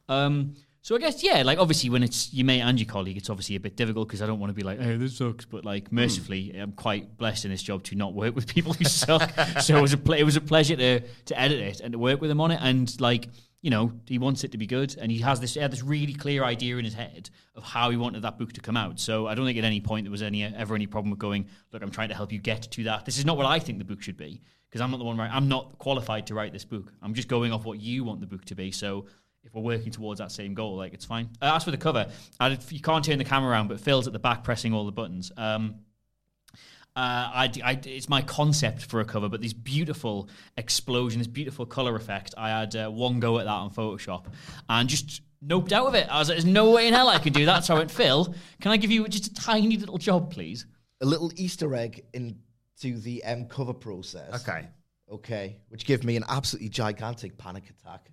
Um, 0.09 0.55
so 0.85 0.97
I 0.97 0.99
guess 0.99 1.23
yeah, 1.23 1.45
like 1.45 1.59
obviously 1.59 1.91
when 1.91 2.03
it's 2.03 2.35
your 2.35 2.45
mate 2.45 2.61
and 2.61 2.79
your 2.79 2.89
colleague, 2.89 3.17
it's 3.17 3.31
obviously 3.31 3.55
a 3.55 3.61
bit 3.61 3.77
difficult 3.77 4.09
because 4.09 4.21
I 4.21 4.27
don't 4.27 4.41
want 4.41 4.51
to 4.51 4.55
be 4.55 4.65
like, 4.65 4.81
hey, 4.81 4.97
this 4.97 5.17
sucks. 5.17 5.45
But 5.45 5.65
like 5.65 5.93
mercifully, 5.93 6.59
I'm 6.59 6.73
quite 6.73 7.17
blessed 7.17 7.45
in 7.45 7.53
this 7.53 7.63
job 7.63 7.85
to 7.85 7.95
not 7.95 8.15
work 8.15 8.35
with 8.35 8.49
people 8.53 8.73
who 8.73 8.85
suck. 8.85 9.31
so 9.61 9.77
it 9.77 9.81
was 9.81 9.93
a 9.93 9.99
ple- 9.99 10.15
it 10.15 10.25
was 10.25 10.35
a 10.35 10.41
pleasure 10.41 10.75
to 10.75 11.01
to 11.01 11.41
edit 11.41 11.61
it 11.61 11.81
and 11.81 11.93
to 11.93 12.01
work 12.01 12.21
with 12.21 12.31
them 12.31 12.41
on 12.41 12.51
it. 12.51 12.59
And 12.61 13.01
like 13.01 13.29
you 13.62 13.70
know, 13.70 13.93
he 14.06 14.19
wants 14.19 14.43
it 14.43 14.50
to 14.53 14.59
be 14.59 14.67
good, 14.67 14.97
and 15.00 15.11
he 15.11 15.19
has 15.19 15.41
this 15.41 15.55
he 15.55 15.61
had 15.61 15.73
this 15.73 15.82
really 15.82 16.12
clear 16.12 16.43
idea 16.43 16.76
in 16.76 16.85
his 16.85 16.94
head 16.94 17.31
of 17.55 17.62
how 17.62 17.91
he 17.91 17.97
wanted 17.97 18.23
that 18.23 18.37
book 18.37 18.53
to 18.55 18.61
come 18.61 18.76
out. 18.76 18.99
So 18.99 19.29
I 19.29 19.35
don't 19.35 19.47
think 19.47 19.56
at 19.56 19.64
any 19.64 19.81
point 19.81 20.05
there 20.05 20.11
was 20.11 20.23
any 20.23 20.43
ever 20.44 20.75
any 20.75 20.87
problem 20.87 21.11
with 21.11 21.20
going, 21.20 21.47
look, 21.73 21.81
I'm 21.81 21.93
trying 21.93 22.09
to 22.09 22.14
help 22.14 22.32
you 22.32 22.41
get 22.41 22.62
to 22.73 22.85
that. 22.85 23.06
This 23.06 23.19
is 23.19 23.25
not 23.25 23.37
what 23.37 23.47
I 23.47 23.61
think 23.61 23.79
the 23.79 23.85
book 23.85 24.03
should 24.03 24.17
be 24.17 24.43
because 24.69 24.81
I'm 24.81 24.91
not 24.91 24.99
the 24.99 25.05
one 25.05 25.17
right. 25.17 25.31
I'm 25.32 25.49
not 25.49 25.79
qualified 25.79 26.26
to 26.26 26.35
write 26.35 26.53
this 26.53 26.64
book. 26.64 26.93
I'm 27.00 27.14
just 27.14 27.29
going 27.29 27.53
off 27.53 27.64
what 27.64 27.81
you 27.81 28.03
want 28.03 28.20
the 28.20 28.26
book 28.26 28.44
to 28.47 28.56
be. 28.56 28.73
So 28.73 29.06
if 29.44 29.55
we're 29.55 29.62
working 29.62 29.93
towards 29.93 30.19
that 30.19 30.32
same 30.32 30.55
goal, 30.55 30.76
like 30.76 30.93
it's 30.93 31.05
fine. 31.05 31.31
Uh, 31.41 31.53
as 31.55 31.62
for 31.62 31.70
the 31.70 31.76
cover, 31.76 32.08
I, 32.41 32.58
you 32.70 32.81
can't 32.81 33.05
turn 33.05 33.19
the 33.19 33.25
camera 33.25 33.50
around, 33.50 33.69
but 33.69 33.81
Phil's 33.81 34.08
at 34.08 34.12
the 34.12 34.19
back 34.19 34.43
pressing 34.43 34.75
all 34.75 34.87
the 34.87 34.93
buttons. 34.93 35.31
Um, 35.37 35.76
uh, 36.94 37.31
I, 37.35 37.50
I, 37.65 37.81
it's 37.85 38.09
my 38.09 38.21
concept 38.21 38.85
for 38.85 39.00
a 39.00 39.05
cover, 39.05 39.29
but 39.29 39.41
this 39.41 39.55
beautiful 39.55 40.29
explosion, 40.56 41.21
this 41.21 41.27
beautiful 41.27 41.65
color 41.65 41.97
effect. 41.97 42.35
I 42.37 42.50
had 42.50 42.77
uh, 42.77 42.91
one 42.91 43.19
go 43.19 43.39
at 43.39 43.44
that 43.44 43.50
on 43.50 43.71
Photoshop 43.71 44.27
and 44.69 44.89
just 44.89 45.23
noped 45.44 45.73
out 45.73 45.87
of 45.87 45.94
it. 45.94 46.06
I 46.11 46.19
was 46.19 46.29
like, 46.29 46.37
"There's 46.37 46.44
no 46.44 46.71
way 46.71 46.89
in 46.89 46.94
hell 46.94 47.09
I 47.09 47.19
could 47.19 47.33
do 47.33 47.47
that." 47.47 47.65
So 47.65 47.75
I 47.75 47.79
went, 47.79 47.91
"Phil, 47.91 48.35
can 48.61 48.73
I 48.73 48.77
give 48.77 48.91
you 48.91 49.09
just 49.09 49.27
a 49.27 49.35
tiny 49.35 49.77
little 49.79 49.99
job, 49.99 50.31
please?" 50.31 50.67
A 51.00 51.06
little 51.06 51.33
Easter 51.37 51.75
egg 51.75 52.05
into 52.12 53.00
the 53.00 53.25
um, 53.25 53.47
cover 53.47 53.73
process. 53.73 54.47
okay. 54.47 54.69
Okay. 55.11 55.56
Which 55.69 55.84
gave 55.84 56.05
me 56.05 56.17
an 56.17 56.25
absolutely 56.29 56.69
gigantic 56.70 57.37
panic 57.37 57.65
attack. 57.70 58.11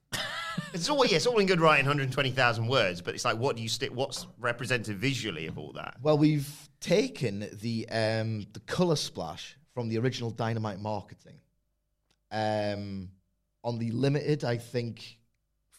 It's 0.74 0.90
all 0.90 1.06
yeah, 1.06 1.18
it's 1.18 1.26
all 1.26 1.40
in 1.40 1.48
good 1.48 1.62
writing, 1.62 1.86
120,000 1.86 2.68
words, 2.68 3.02
but 3.02 3.16
it's 3.16 3.26
like, 3.26 3.38
what 3.38 3.56
do 3.56 3.62
you 3.62 3.70
stick? 3.70 3.92
What's 3.94 4.28
represented 4.38 4.98
visually 4.98 5.48
of 5.48 5.58
all 5.58 5.72
that? 5.74 5.98
Well, 6.02 6.18
we've 6.18 6.48
taken 6.80 7.50
the 7.62 7.88
um, 7.90 8.46
the 8.54 8.60
color 8.62 8.96
splash 8.96 9.58
from 9.74 9.90
the 9.90 9.98
original 9.98 10.32
Dynamite 10.32 10.80
marketing. 10.80 11.40
Um, 12.32 13.10
on 13.64 13.80
the 13.80 13.92
limited, 13.92 14.44
I 14.44 14.58
think, 14.58 15.18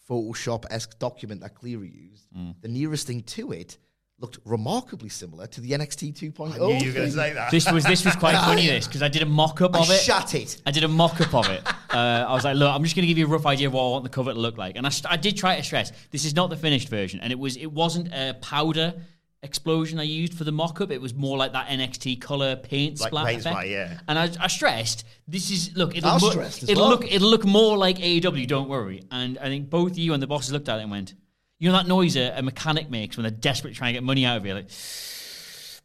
Photoshop 0.08 0.64
esque 0.70 0.98
document 0.98 1.40
that 1.42 1.54
Clery 1.54 1.94
used, 1.94 2.26
the 2.60 2.68
nearest 2.68 3.06
thing 3.06 3.22
to 3.22 3.52
it 3.52 3.78
looked 4.20 4.38
remarkably 4.44 5.08
similar 5.08 5.46
to 5.46 5.60
the 5.60 5.70
NXT 5.70 6.12
2.0. 6.32 6.54
I 6.54 6.58
knew 6.58 6.74
you 6.84 6.86
were 6.88 6.92
going 6.94 7.06
to 7.06 7.12
say 7.12 7.32
that. 7.32 7.50
This 7.50 7.70
was 7.72 7.84
this 7.84 8.04
was 8.04 8.14
quite 8.16 8.34
funny. 8.46 8.66
This 8.66 8.86
because 8.86 9.02
I 9.02 9.08
did 9.08 9.22
a 9.22 9.26
mock 9.26 9.60
up 9.62 9.74
I 9.74 9.80
of 9.80 9.90
it. 9.90 10.00
Shut 10.00 10.34
it. 10.34 10.60
I 10.66 10.70
did 10.70 10.84
a 10.84 10.88
mock 10.88 11.20
up 11.20 11.34
of 11.34 11.48
it. 11.48 11.62
Uh, 11.90 12.24
I 12.28 12.32
was 12.34 12.44
like, 12.44 12.54
look, 12.54 12.72
I'm 12.72 12.84
just 12.84 12.94
going 12.94 13.02
to 13.02 13.08
give 13.08 13.18
you 13.18 13.26
a 13.26 13.28
rough 13.28 13.46
idea 13.46 13.66
of 13.66 13.72
what 13.72 13.82
I 13.84 13.90
want 13.90 14.04
the 14.04 14.10
cover 14.10 14.32
to 14.32 14.38
look 14.38 14.56
like. 14.56 14.76
And 14.76 14.86
I, 14.86 14.90
st- 14.90 15.12
I 15.12 15.16
did 15.16 15.36
try 15.36 15.56
to 15.56 15.62
stress 15.64 15.90
this 16.12 16.24
is 16.24 16.36
not 16.36 16.48
the 16.48 16.56
finished 16.56 16.88
version, 16.88 17.18
and 17.18 17.32
it 17.32 17.38
was 17.38 17.56
it 17.56 17.66
wasn't 17.66 18.14
a 18.14 18.34
powder 18.40 18.94
explosion 19.42 19.98
I 19.98 20.04
used 20.04 20.34
for 20.34 20.44
the 20.44 20.52
mock 20.52 20.80
up. 20.80 20.92
It 20.92 21.00
was 21.00 21.14
more 21.14 21.36
like 21.36 21.52
that 21.52 21.66
NXT 21.66 22.20
color 22.20 22.54
paint 22.54 23.00
Like 23.00 23.08
splat 23.08 23.26
paint 23.26 23.40
effect. 23.40 23.54
splat, 23.56 23.68
yeah. 23.68 23.98
And 24.06 24.18
I, 24.20 24.30
I 24.38 24.46
stressed 24.46 25.04
this 25.26 25.50
is 25.50 25.76
look. 25.76 25.96
It'll, 25.96 26.10
I 26.10 26.18
stressed 26.18 26.62
as 26.62 26.68
it'll 26.68 26.82
well. 26.84 26.90
look 26.90 27.10
it'll 27.10 27.28
look 27.28 27.44
more 27.44 27.76
like 27.76 27.98
AEW. 27.98 28.46
Don't 28.46 28.68
worry. 28.68 29.02
And 29.10 29.36
I 29.38 29.46
think 29.46 29.68
both 29.68 29.98
you 29.98 30.12
and 30.14 30.22
the 30.22 30.28
bosses 30.28 30.52
looked 30.52 30.68
at 30.68 30.78
it 30.78 30.82
and 30.82 30.92
went, 30.92 31.14
you 31.60 31.70
know 31.70 31.76
that 31.76 31.86
noise 31.86 32.16
a, 32.16 32.32
a 32.38 32.42
mechanic 32.42 32.90
makes 32.90 33.16
when 33.16 33.22
they're 33.22 33.30
desperate 33.30 33.74
trying 33.74 33.90
to 33.90 33.98
get 33.98 34.02
money 34.02 34.26
out 34.26 34.38
of 34.38 34.44
you, 34.46 34.54
like. 34.54 34.70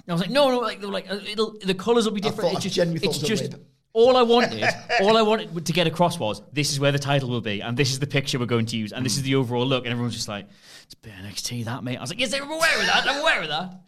I 0.08 0.12
was 0.14 0.22
like, 0.22 0.30
no, 0.30 0.50
no, 0.52 0.60
like, 0.60 0.84
like 0.84 1.10
uh, 1.12 1.16
it'll, 1.28 1.58
the 1.64 1.74
colors 1.74 2.06
will 2.06 2.12
be 2.14 2.22
different. 2.22 2.52
thought- 2.54 2.66
it's 2.66 2.76
just, 2.76 2.92
it's 2.92 3.04
thought 3.04 3.16
it 3.16 3.30
was 3.32 3.42
just 3.42 3.56
all 3.92 4.18
I 4.18 4.22
wanted, 4.22 4.64
all 5.02 5.18
I 5.18 5.22
wanted 5.24 5.66
to 5.66 5.74
get 5.74 5.88
across 5.88 6.20
was 6.20 6.42
this 6.54 6.72
is 6.72 6.80
where 6.80 6.92
the 6.92 7.00
title 7.00 7.30
will 7.30 7.42
be, 7.42 7.62
and 7.62 7.76
this 7.76 7.92
is 7.92 8.00
the 8.00 8.08
picture 8.08 8.38
we're 8.38 8.46
going 8.46 8.68
to 8.68 8.78
use, 8.78 8.94
and 8.94 9.06
this 9.06 9.18
is 9.18 9.24
the 9.24 9.36
overall 9.36 9.66
look, 9.66 9.86
and 9.86 9.92
everyone's 9.92 10.14
just 10.14 10.28
like, 10.28 10.48
it's 10.84 10.94
bit 10.94 11.12
NXT 11.24 11.66
that 11.66 11.84
mate. 11.84 11.98
I 11.98 12.02
was 12.02 12.12
like, 12.12 12.20
yes, 12.20 12.34
I'm 12.34 12.44
aware 12.44 12.80
of 12.80 12.86
that. 12.86 13.04
I'm 13.08 13.20
aware 13.20 13.42
of 13.42 13.48
that. 13.50 13.82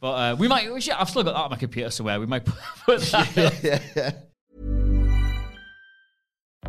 But 0.00 0.10
uh, 0.12 0.36
we 0.36 0.48
might. 0.48 0.72
We 0.72 0.80
should, 0.80 0.94
I've 0.94 1.08
still 1.08 1.22
got 1.22 1.32
that 1.34 1.40
on 1.44 1.50
my 1.50 1.56
computer 1.56 1.90
somewhere. 1.90 2.18
We 2.20 2.26
might 2.26 2.44
put 2.86 3.00
that. 3.00 3.94
up. 3.96 4.14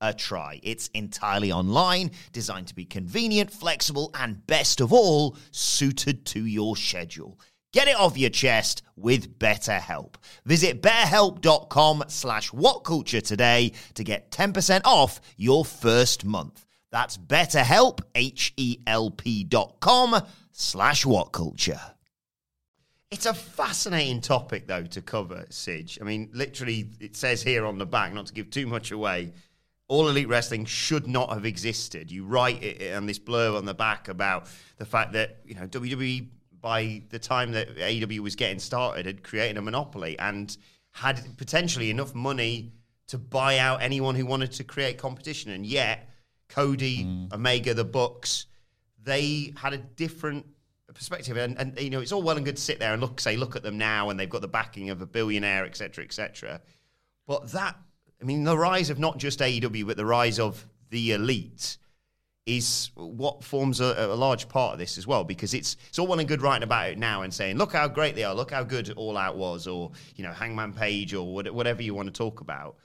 a 0.00 0.14
try. 0.14 0.60
It's 0.62 0.88
entirely 0.88 1.52
online, 1.52 2.10
designed 2.32 2.68
to 2.68 2.74
be 2.74 2.84
convenient, 2.84 3.52
flexible, 3.52 4.10
and 4.14 4.46
best 4.46 4.80
of 4.80 4.92
all, 4.92 5.36
suited 5.50 6.24
to 6.26 6.44
your 6.44 6.76
schedule. 6.76 7.38
Get 7.72 7.88
it 7.88 7.96
off 7.96 8.16
your 8.16 8.30
chest 8.30 8.82
with 8.96 9.38
BetterHelp. 9.38 10.14
Visit 10.46 10.82
betterhelp.com 10.82 12.04
slash 12.08 12.50
whatculture 12.50 13.22
today 13.22 13.72
to 13.94 14.04
get 14.04 14.30
10% 14.30 14.80
off 14.84 15.20
your 15.36 15.64
first 15.64 16.24
month. 16.24 16.64
That's 16.90 17.18
betterhelp, 17.18 18.00
H-E-L-P 18.14 19.44
dot 19.44 19.76
com 19.80 20.22
slash 20.52 21.04
whatculture. 21.04 21.80
It's 23.10 23.26
a 23.26 23.32
fascinating 23.32 24.20
topic, 24.20 24.66
though, 24.66 24.84
to 24.84 25.00
cover, 25.00 25.46
Sidge. 25.48 25.98
I 26.00 26.04
mean, 26.04 26.28
literally, 26.32 26.90
it 27.00 27.16
says 27.16 27.42
here 27.42 27.64
on 27.64 27.78
the 27.78 27.86
back, 27.86 28.12
not 28.12 28.26
to 28.26 28.34
give 28.34 28.50
too 28.50 28.66
much 28.66 28.90
away, 28.90 29.32
all 29.88 30.08
Elite 30.08 30.28
Wrestling 30.28 30.66
should 30.66 31.06
not 31.06 31.30
have 31.30 31.44
existed. 31.44 32.10
You 32.10 32.24
write 32.24 32.62
it 32.62 32.94
on 32.94 33.06
this 33.06 33.18
blurb 33.18 33.56
on 33.56 33.64
the 33.64 33.74
back 33.74 34.08
about 34.08 34.46
the 34.76 34.84
fact 34.84 35.12
that 35.14 35.38
you 35.44 35.54
know 35.54 35.66
WWE 35.66 36.28
by 36.60 37.02
the 37.10 37.18
time 37.18 37.52
that 37.52 37.76
AEW 37.76 38.20
was 38.20 38.36
getting 38.36 38.58
started 38.58 39.06
had 39.06 39.22
created 39.22 39.56
a 39.56 39.62
monopoly 39.62 40.18
and 40.18 40.56
had 40.90 41.20
potentially 41.36 41.90
enough 41.90 42.14
money 42.14 42.72
to 43.06 43.18
buy 43.18 43.58
out 43.58 43.82
anyone 43.82 44.14
who 44.14 44.26
wanted 44.26 44.52
to 44.52 44.64
create 44.64 44.98
competition, 44.98 45.50
and 45.52 45.64
yet 45.64 46.10
Cody, 46.48 47.04
mm. 47.04 47.32
Omega, 47.32 47.74
the 47.74 47.84
Bucks, 47.84 48.46
they 49.02 49.52
had 49.56 49.72
a 49.72 49.78
different 49.78 50.44
perspective. 50.92 51.36
And, 51.36 51.58
and 51.58 51.78
you 51.80 51.90
know, 51.90 52.00
it's 52.00 52.12
all 52.12 52.22
well 52.22 52.36
and 52.36 52.44
good 52.44 52.56
to 52.56 52.62
sit 52.62 52.78
there 52.78 52.92
and 52.92 53.00
look, 53.00 53.20
say, 53.20 53.36
look 53.36 53.56
at 53.56 53.62
them 53.62 53.78
now, 53.78 54.10
and 54.10 54.20
they've 54.20 54.28
got 54.28 54.42
the 54.42 54.48
backing 54.48 54.90
of 54.90 55.00
a 55.00 55.06
billionaire, 55.06 55.64
etc., 55.64 56.04
etc. 56.04 56.60
But 57.26 57.52
that 57.52 57.76
I 58.20 58.24
mean, 58.24 58.44
the 58.44 58.58
rise 58.58 58.90
of 58.90 58.98
not 58.98 59.18
just 59.18 59.40
AEW, 59.40 59.86
but 59.86 59.96
the 59.96 60.06
rise 60.06 60.38
of 60.38 60.66
the 60.90 61.12
elite 61.12 61.78
is 62.48 62.90
what 62.94 63.44
forms 63.44 63.80
a, 63.80 63.94
a, 63.98 64.16
large 64.16 64.48
part 64.48 64.72
of 64.72 64.78
this 64.78 64.96
as 64.96 65.06
well, 65.06 65.22
because 65.22 65.52
it's 65.52 65.76
it's 65.88 65.98
all 65.98 66.06
well 66.06 66.18
and 66.18 66.26
good 66.26 66.40
writing 66.40 66.62
about 66.62 66.88
it 66.88 66.98
now 66.98 67.22
and 67.22 67.32
saying, 67.32 67.58
look 67.58 67.72
how 67.72 67.86
great 67.86 68.14
they 68.14 68.24
are, 68.24 68.34
look 68.34 68.50
how 68.50 68.64
good 68.64 68.90
All 68.96 69.18
Out 69.18 69.36
was, 69.36 69.66
or 69.66 69.92
you 70.16 70.24
know, 70.24 70.32
Hangman 70.32 70.72
Page, 70.72 71.12
or 71.12 71.34
whatever 71.34 71.82
you 71.82 71.94
want 71.94 72.06
to 72.06 72.12
talk 72.12 72.40
about. 72.40 72.76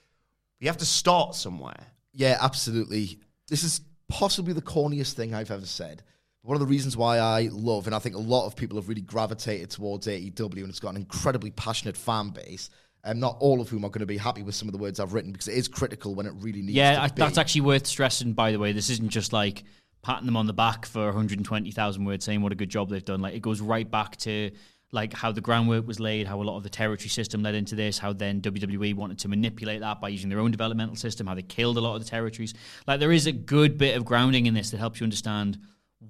You 0.59 0.67
have 0.67 0.77
to 0.77 0.85
start 0.85 1.33
somewhere. 1.33 1.79
Yeah, 2.11 2.37
absolutely. 2.41 3.19
This 3.47 3.63
is 3.63 3.81
possibly 4.09 4.53
the 4.53 4.61
corniest 4.61 5.13
thing 5.13 5.33
I've 5.33 5.51
ever 5.51 5.65
said. 5.65 6.03
One 6.41 6.55
of 6.55 6.59
the 6.59 6.67
reasons 6.67 6.97
why 6.97 7.19
I 7.19 7.49
love, 7.51 7.85
and 7.85 7.95
I 7.95 7.99
think 7.99 8.15
a 8.15 8.19
lot 8.19 8.45
of 8.45 8.55
people 8.57 8.77
have 8.77 8.89
really 8.89 9.01
gravitated 9.01 9.69
towards 9.69 10.07
AEW, 10.07 10.57
and 10.57 10.69
it's 10.69 10.81
got 10.81 10.89
an 10.89 10.97
incredibly 10.97 11.51
passionate 11.51 11.95
fan 11.95 12.29
base, 12.29 12.69
um, 13.03 13.19
not 13.19 13.37
all 13.39 13.59
of 13.59 13.69
whom 13.69 13.83
are 13.83 13.89
going 13.89 13.99
to 13.99 14.05
be 14.05 14.17
happy 14.17 14.43
with 14.43 14.55
some 14.55 14.67
of 14.67 14.71
the 14.71 14.77
words 14.77 14.99
I've 14.99 15.13
written 15.13 15.31
because 15.31 15.47
it 15.47 15.55
is 15.55 15.67
critical 15.67 16.15
when 16.15 16.25
it 16.25 16.33
really 16.37 16.61
needs 16.61 16.69
to 16.69 16.73
be. 16.73 16.77
yeah, 16.77 17.03
I, 17.03 17.07
that's 17.07 17.37
actually 17.37 17.61
worth 17.61 17.85
stressing, 17.85 18.33
by 18.33 18.51
the 18.51 18.59
way. 18.59 18.71
This 18.71 18.89
isn't 18.89 19.09
just 19.09 19.33
like 19.33 19.63
patting 20.01 20.25
them 20.25 20.37
on 20.37 20.47
the 20.47 20.53
back 20.53 20.85
for 20.85 21.05
120,000 21.05 22.05
words 22.05 22.25
saying 22.25 22.41
what 22.41 22.51
a 22.51 22.55
good 22.55 22.69
job 22.69 22.89
they've 22.89 23.03
done. 23.03 23.21
Like 23.21 23.35
it 23.35 23.41
goes 23.41 23.61
right 23.61 23.89
back 23.89 24.17
to 24.17 24.51
like 24.91 25.11
how 25.13 25.31
the 25.31 25.41
groundwork 25.41 25.87
was 25.87 25.99
laid, 25.99 26.27
how 26.27 26.39
a 26.41 26.43
lot 26.43 26.55
of 26.55 26.63
the 26.63 26.69
territory 26.69 27.09
system 27.09 27.41
led 27.41 27.55
into 27.55 27.75
this, 27.75 27.97
how 27.97 28.13
then 28.13 28.41
WWE 28.41 28.93
wanted 28.95 29.17
to 29.19 29.27
manipulate 29.27 29.81
that 29.81 29.99
by 29.99 30.09
using 30.09 30.29
their 30.29 30.39
own 30.39 30.51
developmental 30.51 30.95
system, 30.95 31.25
how 31.25 31.33
they 31.33 31.41
killed 31.41 31.77
a 31.77 31.81
lot 31.81 31.95
of 31.95 32.03
the 32.03 32.09
territories. 32.09 32.53
Like 32.85 32.99
there 32.99 33.11
is 33.11 33.25
a 33.25 33.31
good 33.31 33.77
bit 33.77 33.97
of 33.97 34.05
grounding 34.05 34.45
in 34.45 34.53
this 34.53 34.69
that 34.69 34.77
helps 34.77 34.99
you 34.99 35.05
understand 35.05 35.57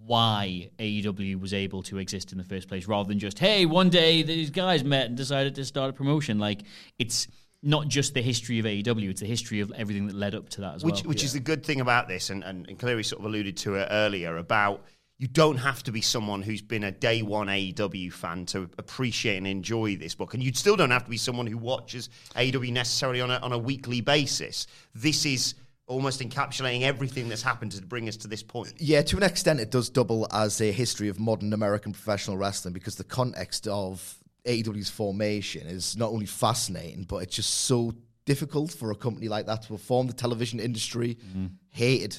why 0.05 0.69
AEW 0.79 1.39
was 1.39 1.53
able 1.53 1.83
to 1.83 1.97
exist 1.97 2.31
in 2.31 2.37
the 2.37 2.43
first 2.43 2.67
place, 2.67 2.87
rather 2.87 3.07
than 3.07 3.19
just 3.19 3.39
hey, 3.39 3.65
one 3.65 3.89
day 3.89 4.23
these 4.23 4.49
guys 4.49 4.83
met 4.83 5.07
and 5.07 5.17
decided 5.17 5.55
to 5.55 5.65
start 5.65 5.89
a 5.89 5.93
promotion. 5.93 6.39
Like 6.39 6.63
it's 6.99 7.27
not 7.61 7.87
just 7.87 8.13
the 8.13 8.21
history 8.21 8.59
of 8.59 8.65
AEW; 8.65 9.09
it's 9.09 9.21
the 9.21 9.27
history 9.27 9.59
of 9.59 9.71
everything 9.75 10.07
that 10.07 10.15
led 10.15 10.35
up 10.35 10.49
to 10.49 10.61
that 10.61 10.75
as 10.75 10.83
which, 10.83 11.03
well. 11.03 11.09
Which 11.09 11.21
yeah. 11.21 11.27
is 11.27 11.33
the 11.33 11.39
good 11.39 11.65
thing 11.65 11.81
about 11.81 12.07
this, 12.07 12.29
and, 12.29 12.43
and, 12.43 12.67
and 12.67 12.77
Clery 12.77 13.05
sort 13.05 13.19
of 13.19 13.25
alluded 13.25 13.57
to 13.57 13.75
it 13.75 13.87
earlier 13.91 14.37
about 14.37 14.83
you 15.19 15.27
don't 15.27 15.57
have 15.57 15.83
to 15.83 15.91
be 15.91 16.01
someone 16.01 16.41
who's 16.41 16.61
been 16.61 16.83
a 16.83 16.91
day 16.91 17.21
one 17.21 17.47
AEW 17.47 18.11
fan 18.11 18.45
to 18.47 18.69
appreciate 18.77 19.37
and 19.37 19.47
enjoy 19.47 19.95
this 19.95 20.15
book. 20.15 20.33
And 20.33 20.43
you 20.43 20.51
still 20.53 20.75
don't 20.75 20.91
have 20.91 21.05
to 21.05 21.09
be 21.09 21.17
someone 21.17 21.47
who 21.47 21.57
watches 21.57 22.09
AEW 22.35 22.73
necessarily 22.73 23.21
on 23.21 23.31
a, 23.31 23.37
on 23.37 23.53
a 23.53 23.57
weekly 23.57 24.01
basis. 24.01 24.67
This 24.95 25.25
is 25.25 25.53
almost 25.93 26.19
encapsulating 26.21 26.81
everything 26.81 27.29
that's 27.29 27.41
happened 27.41 27.71
to 27.73 27.81
bring 27.81 28.09
us 28.09 28.17
to 28.17 28.27
this 28.27 28.43
point. 28.43 28.73
Yeah, 28.77 29.01
to 29.03 29.17
an 29.17 29.23
extent, 29.23 29.59
it 29.59 29.71
does 29.71 29.89
double 29.89 30.27
as 30.31 30.59
a 30.61 30.71
history 30.71 31.07
of 31.07 31.19
modern 31.19 31.53
American 31.53 31.93
professional 31.93 32.37
wrestling 32.37 32.73
because 32.73 32.95
the 32.95 33.03
context 33.03 33.67
of 33.67 34.17
AEW's 34.45 34.89
formation 34.89 35.67
is 35.67 35.95
not 35.95 36.11
only 36.11 36.25
fascinating, 36.25 37.03
but 37.03 37.17
it's 37.17 37.35
just 37.35 37.53
so 37.53 37.93
difficult 38.25 38.71
for 38.71 38.91
a 38.91 38.95
company 38.95 39.27
like 39.27 39.45
that 39.45 39.61
to 39.63 39.67
perform. 39.69 40.07
The 40.07 40.13
television 40.13 40.59
industry 40.59 41.15
mm-hmm. 41.15 41.47
hated 41.69 42.17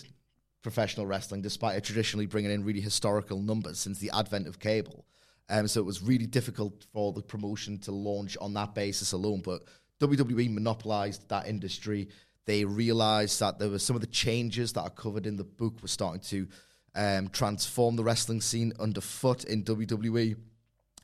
professional 0.62 1.06
wrestling 1.06 1.42
despite 1.42 1.76
it 1.76 1.84
traditionally 1.84 2.26
bringing 2.26 2.50
in 2.50 2.64
really 2.64 2.80
historical 2.80 3.40
numbers 3.40 3.78
since 3.78 3.98
the 3.98 4.10
advent 4.14 4.46
of 4.46 4.58
cable. 4.58 5.04
Um, 5.50 5.68
so 5.68 5.80
it 5.80 5.84
was 5.84 6.02
really 6.02 6.26
difficult 6.26 6.86
for 6.92 7.12
the 7.12 7.20
promotion 7.20 7.78
to 7.80 7.92
launch 7.92 8.36
on 8.40 8.54
that 8.54 8.74
basis 8.74 9.12
alone. 9.12 9.42
But 9.44 9.62
WWE 10.00 10.52
monopolized 10.52 11.28
that 11.28 11.46
industry 11.46 12.08
they 12.46 12.64
realized 12.64 13.40
that 13.40 13.58
there 13.58 13.70
were 13.70 13.78
some 13.78 13.96
of 13.96 14.02
the 14.02 14.08
changes 14.08 14.72
that 14.74 14.82
are 14.82 14.90
covered 14.90 15.26
in 15.26 15.36
the 15.36 15.44
book 15.44 15.80
were 15.80 15.88
starting 15.88 16.20
to 16.20 16.48
um, 16.94 17.28
transform 17.28 17.96
the 17.96 18.04
wrestling 18.04 18.40
scene 18.40 18.72
underfoot 18.78 19.44
in 19.44 19.64
WWE. 19.64 20.36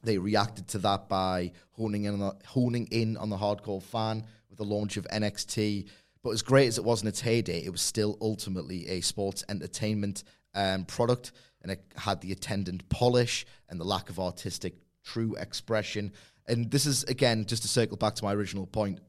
They 0.02 0.18
reacted 0.18 0.68
to 0.68 0.78
that 0.78 1.09
by 1.09 1.52
honing 1.73 2.04
in, 2.04 2.14
on 2.14 2.20
the, 2.20 2.37
honing 2.47 2.87
in 2.90 3.16
on 3.16 3.30
the 3.30 3.37
hardcore 3.37 3.82
fan 3.82 4.25
with 4.49 4.59
the 4.59 4.64
launch 4.64 4.97
of 4.97 5.06
NXT. 5.09 5.88
But 6.23 6.30
as 6.30 6.42
great 6.42 6.68
as 6.68 6.78
it 6.78 6.85
was 6.85 7.02
in 7.02 7.09
its 7.09 7.20
heyday, 7.20 7.64
it 7.64 7.70
was 7.73 7.80
still 7.80 8.18
ultimately 8.20 8.87
a 8.88 9.00
sports 9.00 9.42
entertainment 9.49 10.25
um, 10.54 10.85
product, 10.85 11.32
and 11.62 11.73
it 11.73 11.82
had 11.97 12.20
the 12.20 12.32
attendant 12.32 12.88
polish 12.88 13.47
and 13.68 13.80
the 13.80 13.85
lack 13.85 14.11
of 14.11 14.20
artistic 14.20 14.75
true 15.04 15.35
expression. 15.37 16.12
And 16.47 16.70
this 16.70 16.85
is 16.85 17.04
again 17.04 17.47
just 17.47 17.62
to 17.62 17.68
circle 17.68 17.97
back 17.97 18.14
to 18.16 18.25
my 18.25 18.35
original 18.35 18.66
point 18.66 19.00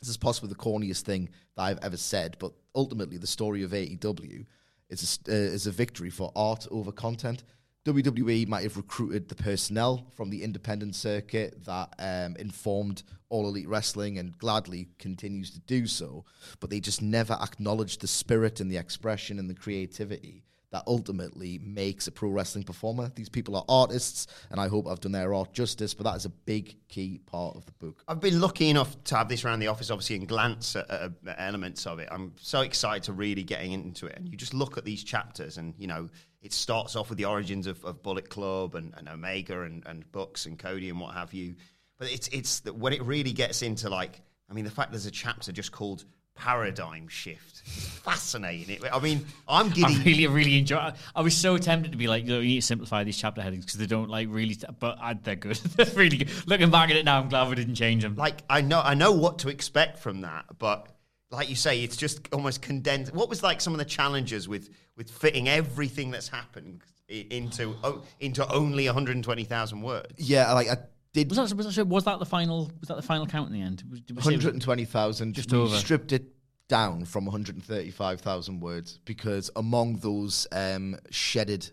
this 0.00 0.08
is 0.08 0.16
possibly 0.16 0.48
the 0.48 0.54
corniest 0.54 1.02
thing 1.02 1.28
that 1.56 1.62
I've 1.62 1.84
ever 1.84 1.96
said, 1.96 2.36
but 2.38 2.52
ultimately 2.74 3.18
the 3.18 3.26
story 3.26 3.62
of 3.62 3.72
AEW 3.72 4.46
is 4.88 5.20
a, 5.26 5.32
uh, 5.32 5.34
is 5.34 5.66
a 5.66 5.70
victory 5.70 6.10
for 6.10 6.32
art 6.36 6.66
over 6.70 6.92
content. 6.92 7.42
WWE 7.84 8.48
might 8.48 8.64
have 8.64 8.76
recruited 8.76 9.28
the 9.28 9.36
personnel 9.36 10.06
from 10.16 10.28
the 10.28 10.42
independent 10.42 10.96
circuit 10.96 11.64
that 11.66 11.94
um, 12.00 12.34
informed 12.36 13.04
All 13.28 13.46
Elite 13.46 13.68
Wrestling 13.68 14.18
and 14.18 14.36
gladly 14.38 14.88
continues 14.98 15.52
to 15.52 15.60
do 15.60 15.86
so, 15.86 16.24
but 16.58 16.68
they 16.68 16.80
just 16.80 17.00
never 17.00 17.34
acknowledged 17.34 18.00
the 18.00 18.08
spirit 18.08 18.58
and 18.58 18.70
the 18.70 18.76
expression 18.76 19.38
and 19.38 19.48
the 19.48 19.54
creativity 19.54 20.45
that 20.72 20.82
ultimately 20.86 21.58
makes 21.62 22.06
a 22.06 22.12
pro 22.12 22.28
wrestling 22.28 22.64
performer. 22.64 23.10
These 23.14 23.28
people 23.28 23.56
are 23.56 23.64
artists, 23.68 24.26
and 24.50 24.60
I 24.60 24.68
hope 24.68 24.86
I've 24.88 25.00
done 25.00 25.12
their 25.12 25.32
art 25.32 25.52
justice, 25.52 25.94
but 25.94 26.04
that 26.04 26.16
is 26.16 26.24
a 26.24 26.30
big 26.30 26.76
key 26.88 27.20
part 27.24 27.56
of 27.56 27.64
the 27.66 27.72
book. 27.72 28.02
I've 28.08 28.20
been 28.20 28.40
lucky 28.40 28.68
enough 28.68 29.02
to 29.04 29.16
have 29.16 29.28
this 29.28 29.44
around 29.44 29.60
the 29.60 29.68
office, 29.68 29.90
obviously, 29.90 30.16
and 30.16 30.28
glance 30.28 30.74
at, 30.74 30.90
at, 30.90 31.12
at 31.26 31.36
elements 31.38 31.86
of 31.86 31.98
it. 31.98 32.08
I'm 32.10 32.32
so 32.40 32.62
excited 32.62 33.04
to 33.04 33.12
really 33.12 33.44
getting 33.44 33.72
into 33.72 34.06
it. 34.06 34.16
And 34.16 34.28
you 34.28 34.36
just 34.36 34.54
look 34.54 34.76
at 34.76 34.84
these 34.84 35.04
chapters, 35.04 35.56
and 35.56 35.74
you 35.78 35.86
know, 35.86 36.08
it 36.42 36.52
starts 36.52 36.96
off 36.96 37.10
with 37.10 37.18
the 37.18 37.24
origins 37.26 37.66
of, 37.66 37.84
of 37.84 38.02
Bullet 38.02 38.28
Club 38.28 38.74
and, 38.74 38.92
and 38.96 39.08
Omega 39.08 39.62
and, 39.62 39.84
and 39.86 40.04
and 40.14 40.58
Cody 40.58 40.90
and 40.90 41.00
what 41.00 41.14
have 41.14 41.32
you. 41.32 41.54
But 41.98 42.12
it's 42.12 42.28
it's 42.28 42.60
the, 42.60 42.72
when 42.72 42.92
it 42.92 43.02
really 43.02 43.32
gets 43.32 43.62
into 43.62 43.88
like, 43.88 44.20
I 44.50 44.52
mean, 44.52 44.64
the 44.64 44.70
fact 44.70 44.90
there's 44.90 45.06
a 45.06 45.10
chapter 45.10 45.52
just 45.52 45.72
called 45.72 46.04
paradigm 46.36 47.08
shift. 47.08 47.62
Fascinating. 47.66 48.76
It, 48.76 48.84
I 48.92 49.00
mean, 49.00 49.26
I'm 49.48 49.66
I 49.66 49.70
giddy. 49.70 49.98
really, 50.04 50.26
really 50.28 50.58
enjoy. 50.58 50.92
I 51.14 51.20
was 51.22 51.36
so 51.36 51.58
tempted 51.58 51.92
to 51.92 51.98
be 51.98 52.06
like, 52.06 52.24
"No, 52.24 52.38
you 52.38 52.48
need 52.48 52.60
to 52.60 52.66
simplify 52.66 53.02
these 53.02 53.16
chapter 53.16 53.42
headings 53.42 53.64
because 53.64 53.78
they 53.80 53.86
don't 53.86 54.08
like 54.08 54.28
really." 54.30 54.54
T- 54.54 54.66
but 54.78 54.98
I, 55.00 55.14
they're 55.14 55.34
good. 55.34 55.56
they're 55.76 55.86
really 55.94 56.18
good. 56.18 56.30
Looking 56.46 56.70
back 56.70 56.90
at 56.90 56.96
it 56.96 57.04
now, 57.04 57.18
I'm 57.20 57.28
glad 57.28 57.48
we 57.48 57.56
didn't 57.56 57.74
change 57.74 58.02
them. 58.02 58.14
like 58.14 58.42
I 58.48 58.60
know 58.60 58.80
I 58.80 58.94
know 58.94 59.12
what 59.12 59.40
to 59.40 59.48
expect 59.48 59.98
from 59.98 60.20
that, 60.20 60.44
but 60.58 60.88
like 61.30 61.48
you 61.48 61.56
say, 61.56 61.82
it's 61.82 61.96
just 61.96 62.28
almost 62.32 62.62
condensed. 62.62 63.12
What 63.12 63.28
was 63.28 63.42
like 63.42 63.60
some 63.60 63.72
of 63.72 63.78
the 63.78 63.84
challenges 63.84 64.48
with 64.48 64.70
with 64.96 65.10
fitting 65.10 65.48
everything 65.48 66.10
that's 66.10 66.28
happened 66.28 66.82
into 67.08 67.74
oh, 67.84 68.02
into 68.20 68.50
only 68.52 68.86
120,000 68.86 69.82
words? 69.82 70.14
Yeah, 70.16 70.52
like 70.52 70.68
I 70.68 70.78
did 71.24 71.30
was 71.30 71.50
that 71.50 71.56
was 71.56 71.76
that, 71.76 71.86
was 71.86 72.04
that 72.04 72.18
the 72.18 72.26
final? 72.26 72.70
Was 72.80 72.88
that 72.88 72.96
the 72.96 73.02
final 73.02 73.26
count 73.26 73.48
in 73.48 73.54
the 73.54 73.62
end? 73.62 73.82
We 73.90 73.98
say 73.98 74.04
it 74.08 74.16
was- 74.16 74.24
120,000. 74.26 75.34
Just 75.34 75.52
over. 75.54 75.74
stripped 75.76 76.12
it 76.12 76.32
down 76.68 77.04
from 77.04 77.24
135,000 77.24 78.60
words 78.60 78.98
because 79.04 79.50
among 79.56 79.96
those 79.96 80.46
um, 80.52 80.98
shedded, 81.10 81.70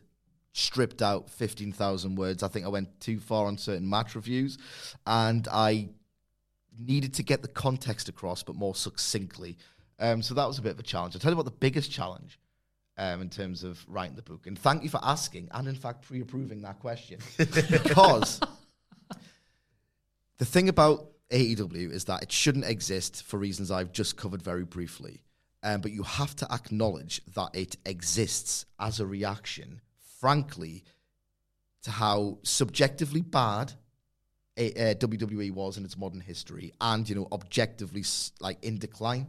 stripped 0.54 1.02
out 1.02 1.30
15,000 1.30 2.16
words, 2.16 2.44
I 2.44 2.48
think 2.48 2.66
I 2.66 2.70
went 2.70 3.00
too 3.00 3.20
far 3.20 3.48
on 3.48 3.58
certain 3.58 3.90
match 3.90 4.16
reviews 4.16 4.58
and 5.08 5.48
I 5.52 5.90
needed 6.80 7.16
to 7.16 7.24
get 7.24 7.42
the 7.42 7.48
context 7.48 8.08
across, 8.08 8.44
but 8.44 8.56
more 8.56 8.76
succinctly. 8.76 9.58
Um, 10.00 10.22
so 10.22 10.36
that 10.36 10.48
was 10.48 10.60
a 10.60 10.62
bit 10.62 10.74
of 10.74 10.80
a 10.80 10.84
challenge. 10.84 11.16
I'll 11.16 11.20
tell 11.20 11.32
you 11.32 11.40
about 11.40 11.46
the 11.46 11.58
biggest 11.60 11.92
challenge 11.92 12.40
um, 12.98 13.22
in 13.22 13.30
terms 13.30 13.64
of 13.64 13.84
writing 13.90 14.16
the 14.16 14.22
book. 14.22 14.46
And 14.48 14.58
thank 14.58 14.84
you 14.84 14.90
for 14.90 15.00
asking 15.04 15.50
and, 15.52 15.68
in 15.68 15.76
fact, 15.76 16.04
pre 16.04 16.22
approving 16.22 16.62
that 16.62 16.80
question 16.80 17.20
because 17.38 18.40
the 20.38 20.46
thing 20.46 20.70
about 20.70 21.10
AEW 21.32 21.92
is 21.92 22.06
that 22.06 22.24
it 22.24 22.32
shouldn't 22.32 22.66
exist 22.66 23.24
for 23.24 23.38
reasons 23.38 23.72
I've 23.72 23.92
just 23.92 24.18
covered 24.18 24.42
very 24.42 24.64
briefly. 24.64 25.24
Um, 25.64 25.80
but 25.82 25.92
you 25.92 26.04
have 26.04 26.36
to 26.38 26.52
acknowledge 26.52 27.22
that 27.36 27.52
it 27.54 27.78
exists 27.86 28.66
as 28.80 29.00
a 29.00 29.06
reaction, 29.06 29.82
frankly, 30.20 30.84
to 31.84 31.92
how 31.92 32.40
subjectively 32.44 33.22
bad 33.22 33.74
a, 34.58 34.92
uh, 34.92 34.94
WWE 34.96 35.52
was 35.52 35.78
in 35.78 35.86
its 35.86 35.98
modern 35.98 36.20
history, 36.20 36.74
and 36.82 37.08
you 37.10 37.16
know, 37.16 37.28
objectively 37.32 38.04
like 38.40 38.64
in 38.64 38.78
decline. 38.78 39.28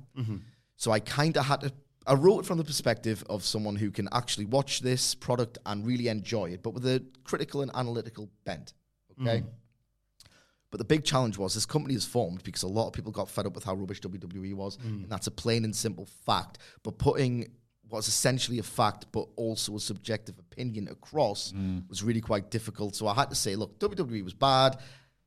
So 0.76 0.90
I 0.90 1.00
kind 1.00 1.36
of 1.38 1.46
had 1.46 1.60
to. 1.62 1.72
I 2.06 2.14
wrote 2.14 2.40
it 2.40 2.46
from 2.46 2.58
the 2.58 2.64
perspective 2.64 3.24
of 3.30 3.44
someone 3.44 3.76
who 3.76 3.90
can 3.90 4.08
actually 4.12 4.44
watch 4.44 4.80
this 4.80 5.14
product 5.14 5.56
and 5.64 5.86
really 5.86 6.08
enjoy 6.08 6.50
it, 6.50 6.62
but 6.62 6.74
with 6.74 6.84
a 6.84 7.02
critical 7.22 7.62
and 7.62 7.70
analytical 7.74 8.28
bent. 8.44 8.74
Okay. 9.22 9.44
But 10.74 10.78
the 10.78 10.84
big 10.96 11.04
challenge 11.04 11.38
was 11.38 11.54
this 11.54 11.66
company 11.66 11.94
is 11.94 12.04
formed 12.04 12.42
because 12.42 12.64
a 12.64 12.66
lot 12.66 12.88
of 12.88 12.94
people 12.94 13.12
got 13.12 13.30
fed 13.30 13.46
up 13.46 13.54
with 13.54 13.62
how 13.62 13.74
rubbish 13.74 14.00
WWE 14.00 14.54
was, 14.54 14.76
and 14.82 15.08
that's 15.08 15.28
a 15.28 15.30
plain 15.30 15.64
and 15.64 15.72
simple 15.76 16.04
fact. 16.26 16.58
But 16.82 16.98
putting 16.98 17.52
what's 17.88 18.08
essentially 18.08 18.58
a 18.58 18.64
fact, 18.64 19.06
but 19.12 19.28
also 19.36 19.76
a 19.76 19.78
subjective 19.78 20.36
opinion 20.40 20.88
across 20.88 21.52
was 21.88 22.02
really 22.02 22.20
quite 22.20 22.50
difficult. 22.50 22.96
So 22.96 23.06
I 23.06 23.14
had 23.14 23.30
to 23.30 23.36
say, 23.36 23.54
look, 23.54 23.78
WWE 23.78 24.24
was 24.24 24.34
bad. 24.34 24.80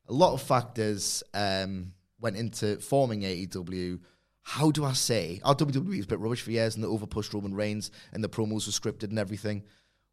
A 0.06 0.12
lot 0.12 0.34
of 0.34 0.42
factors 0.42 1.22
um, 1.32 1.94
went 2.20 2.36
into 2.36 2.76
forming 2.80 3.22
AEW. 3.22 4.00
How 4.42 4.70
do 4.70 4.84
I 4.84 4.92
say? 4.92 5.40
Our 5.44 5.54
WWE 5.54 5.96
was 5.96 6.04
a 6.04 6.08
bit 6.08 6.18
rubbish 6.18 6.42
for 6.42 6.50
years, 6.50 6.74
and 6.74 6.84
the 6.84 6.88
overpushed 6.88 7.32
Roman 7.32 7.54
Reigns, 7.54 7.90
and 8.12 8.22
the 8.22 8.28
promos 8.28 8.66
were 8.66 8.72
scripted 8.92 9.04
and 9.04 9.18
everything, 9.18 9.62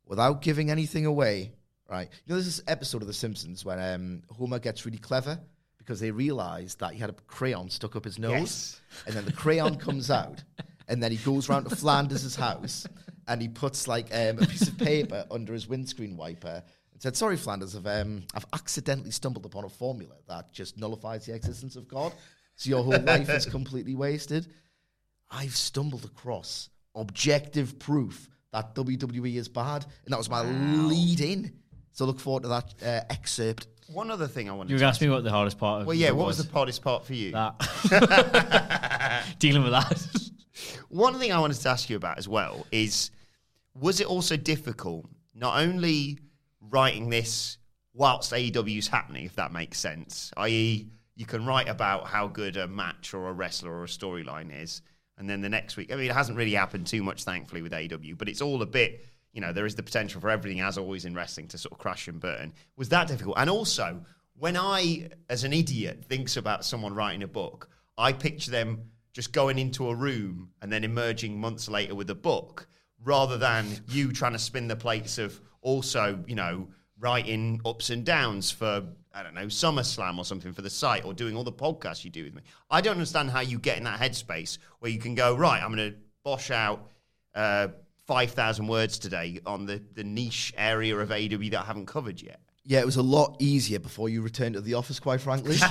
without 0.06 0.42
giving 0.42 0.72
anything 0.72 1.06
away. 1.06 1.52
Right? 1.90 2.10
You 2.26 2.30
know, 2.30 2.36
there's 2.36 2.46
this 2.46 2.62
episode 2.68 3.02
of 3.02 3.08
The 3.08 3.14
Simpsons 3.14 3.64
when 3.64 3.80
um, 3.80 4.24
Homer 4.36 4.60
gets 4.60 4.86
really 4.86 4.98
clever 4.98 5.40
because 5.78 6.00
they 6.00 6.10
realize 6.10 6.76
that 6.76 6.94
he 6.94 7.00
had 7.00 7.12
a 7.12 7.14
crayon 7.28 7.70
stuck 7.70 7.96
up 7.96 8.04
his 8.06 8.18
nose, 8.18 8.32
Yes. 8.34 8.82
and 9.06 9.16
then 9.16 9.24
the 9.26 9.32
crayon 9.32 9.76
comes 9.88 10.10
out, 10.10 10.44
and 10.88 11.02
then 11.04 11.12
he 11.12 11.18
goes 11.18 11.48
round 11.48 11.70
to 11.70 11.76
Flanders' 11.76 12.36
house, 12.36 12.88
and 13.28 13.40
he 13.40 13.48
puts 13.48 13.88
like 13.88 14.08
um, 14.12 14.40
a 14.40 14.48
piece 14.48 14.68
of 14.68 14.78
paper 14.80 15.26
under 15.32 15.54
his 15.54 15.68
windscreen 15.68 16.18
wiper. 16.18 16.64
And 16.94 17.02
said, 17.02 17.16
"Sorry, 17.16 17.38
Flanders, 17.38 17.76
I've 17.76 17.86
um, 17.86 18.24
I've 18.34 18.46
accidentally 18.54 19.12
stumbled 19.12 19.46
upon 19.46 19.64
a 19.66 19.70
formula 19.70 20.16
that 20.28 20.52
just 20.52 20.80
nullifies 20.80 21.28
the 21.28 21.36
existence 21.36 21.76
of 21.76 21.88
God, 21.88 22.14
so 22.56 22.68
your 22.70 22.84
whole 22.84 23.00
life 23.02 23.30
is 23.30 23.46
completely 23.58 23.94
wasted." 23.96 24.48
I've 25.30 25.56
stumbled 25.56 26.06
across 26.06 26.70
objective 26.96 27.78
proof 27.80 28.30
that 28.54 28.74
WWE 28.76 29.36
is 29.36 29.50
bad, 29.50 29.86
and 30.06 30.14
that 30.14 30.18
was 30.18 30.30
my 30.30 30.42
lead 30.42 31.20
in. 31.22 31.54
So 31.96 32.06
look 32.06 32.20
forward 32.20 32.44
to 32.44 32.50
that 32.50 32.74
uh, 32.84 33.06
excerpt. 33.10 33.68
One 33.88 34.12
other 34.12 34.28
thing 34.28 34.50
I 34.50 34.54
wanted 34.54 34.72
You 34.72 34.78
to 34.78 34.84
were 34.84 34.90
asking 34.90 35.08
me 35.08 35.14
what 35.14 35.24
the 35.24 35.32
hardest 35.32 35.58
part 35.58 35.82
of 35.82 35.88
Well, 35.88 35.96
yeah, 35.96 36.10
book 36.10 36.18
what 36.20 36.28
was 36.28 36.46
the 36.46 36.52
hardest 36.52 36.82
part 36.82 37.06
for 37.06 37.14
you? 37.14 37.32
that 37.32 37.56
dealing 39.40 39.64
with 39.64 39.72
that. 39.72 40.06
One 40.90 41.18
thing 41.20 41.32
I 41.32 41.40
wanted 41.40 41.58
to 41.58 41.70
ask 41.70 41.90
you 41.90 41.96
about 41.96 42.18
as 42.18 42.28
well 42.28 42.68
is 42.72 43.12
was 43.74 44.02
it 44.02 44.08
also 44.08 44.36
difficult 44.36 45.06
not 45.34 45.58
only 45.60 46.20
writing 46.60 47.10
this 47.10 47.58
whilst 47.94 48.34
AEW's 48.34 48.90
happening, 48.90 49.26
if 49.26 49.36
that 49.36 49.54
makes 49.54 49.80
sense, 49.80 50.32
i.e., 50.38 50.90
you 51.16 51.26
can 51.26 51.46
write 51.46 51.70
about 51.70 52.08
how 52.08 52.28
good 52.28 52.58
a 52.58 52.68
match 52.68 53.14
or 53.14 53.30
a 53.30 53.34
wrestler 53.34 53.72
or 53.72 53.86
a 53.86 53.88
storyline 53.88 54.52
is, 54.62 54.82
and 55.18 55.30
then 55.30 55.40
the 55.40 55.50
next 55.50 55.78
week, 55.78 55.94
I 55.94 55.96
mean, 55.96 56.10
it 56.10 56.14
hasn't 56.14 56.38
really 56.38 56.54
happened 56.54 56.88
too 56.88 57.04
much, 57.04 57.24
thankfully, 57.24 57.62
with 57.62 57.72
AEW, 57.72 58.18
but 58.18 58.28
it's 58.28 58.42
all 58.42 58.62
a 58.62 58.66
bit, 58.66 59.06
you 59.36 59.42
know, 59.42 59.52
there 59.52 59.66
is 59.66 59.76
the 59.76 59.84
potential 59.84 60.22
for 60.22 60.30
everything, 60.30 60.62
as 60.62 60.78
always 60.78 61.04
in 61.04 61.14
wrestling, 61.14 61.48
to 61.50 61.58
sort 61.58 61.74
of 61.74 61.78
crash 61.78 62.08
and 62.08 62.22
burn. 62.22 62.54
Was 62.78 62.90
that 62.90 63.10
difficult? 63.10 63.36
And 63.38 63.50
also, 63.50 64.02
when 64.38 64.56
I, 64.56 65.10
as 65.30 65.44
an 65.44 65.52
idiot, 65.52 66.06
thinks 66.06 66.38
about 66.38 66.64
someone 66.64 66.96
writing 66.96 67.22
a 67.22 67.28
book, 67.28 67.70
I 67.98 68.14
picture 68.14 68.50
them 68.50 68.90
just 69.14 69.34
going 69.34 69.60
into 69.60 69.90
a 69.90 69.96
room 69.96 70.52
and 70.62 70.72
then 70.72 70.86
emerging 70.86 71.38
months 71.38 71.68
later 71.68 71.96
with 71.96 72.10
a 72.10 72.16
book, 72.16 72.68
rather 73.04 73.38
than 73.38 73.66
you 73.90 74.14
trying 74.14 74.32
to 74.32 74.40
spin 74.40 74.70
the 74.70 74.76
plates 74.76 75.18
of 75.18 75.40
also, 75.62 76.24
you 76.28 76.36
know, 76.36 76.70
writing 76.98 77.60
ups 77.66 77.90
and 77.90 78.06
downs 78.06 78.52
for 78.52 78.86
I 79.14 79.24
don't 79.24 79.34
know 79.34 79.46
SummerSlam 79.46 80.18
or 80.18 80.26
something 80.26 80.54
for 80.54 80.62
the 80.62 80.70
site, 80.70 81.06
or 81.06 81.14
doing 81.14 81.36
all 81.36 81.44
the 81.44 81.52
podcasts 81.52 82.04
you 82.04 82.10
do 82.10 82.24
with 82.24 82.36
me. 82.36 82.42
I 82.70 82.82
don't 82.82 82.94
understand 82.94 83.32
how 83.32 83.42
you 83.42 83.60
get 83.60 83.78
in 83.78 83.84
that 83.84 84.00
headspace 84.00 84.58
where 84.80 84.92
you 84.92 85.00
can 85.00 85.16
go 85.16 85.36
right. 85.36 85.62
I'm 85.62 85.74
going 85.74 85.92
to 85.92 85.98
bosh 86.24 86.52
out 86.52 86.92
uh, 87.34 87.70
five 88.06 88.32
thousand 88.32 88.68
words 88.68 89.00
today 89.00 89.40
on 89.46 89.66
the 89.66 89.82
the 89.94 90.04
niche 90.04 90.54
area 90.58 90.96
of 90.98 91.12
AW 91.12 91.16
that 91.16 91.60
I 91.62 91.66
haven't 91.66 91.88
covered 91.88 92.22
yet. 92.22 92.40
Yeah, 92.68 92.80
it 92.80 92.86
was 92.86 92.96
a 92.96 93.04
lot 93.04 93.36
easier 93.40 93.78
before 93.80 94.10
you 94.10 94.24
returned 94.24 94.56
to 94.56 94.62
the 94.62 94.74
office, 94.74 95.00
quite 95.00 95.22
frankly. 95.22 95.58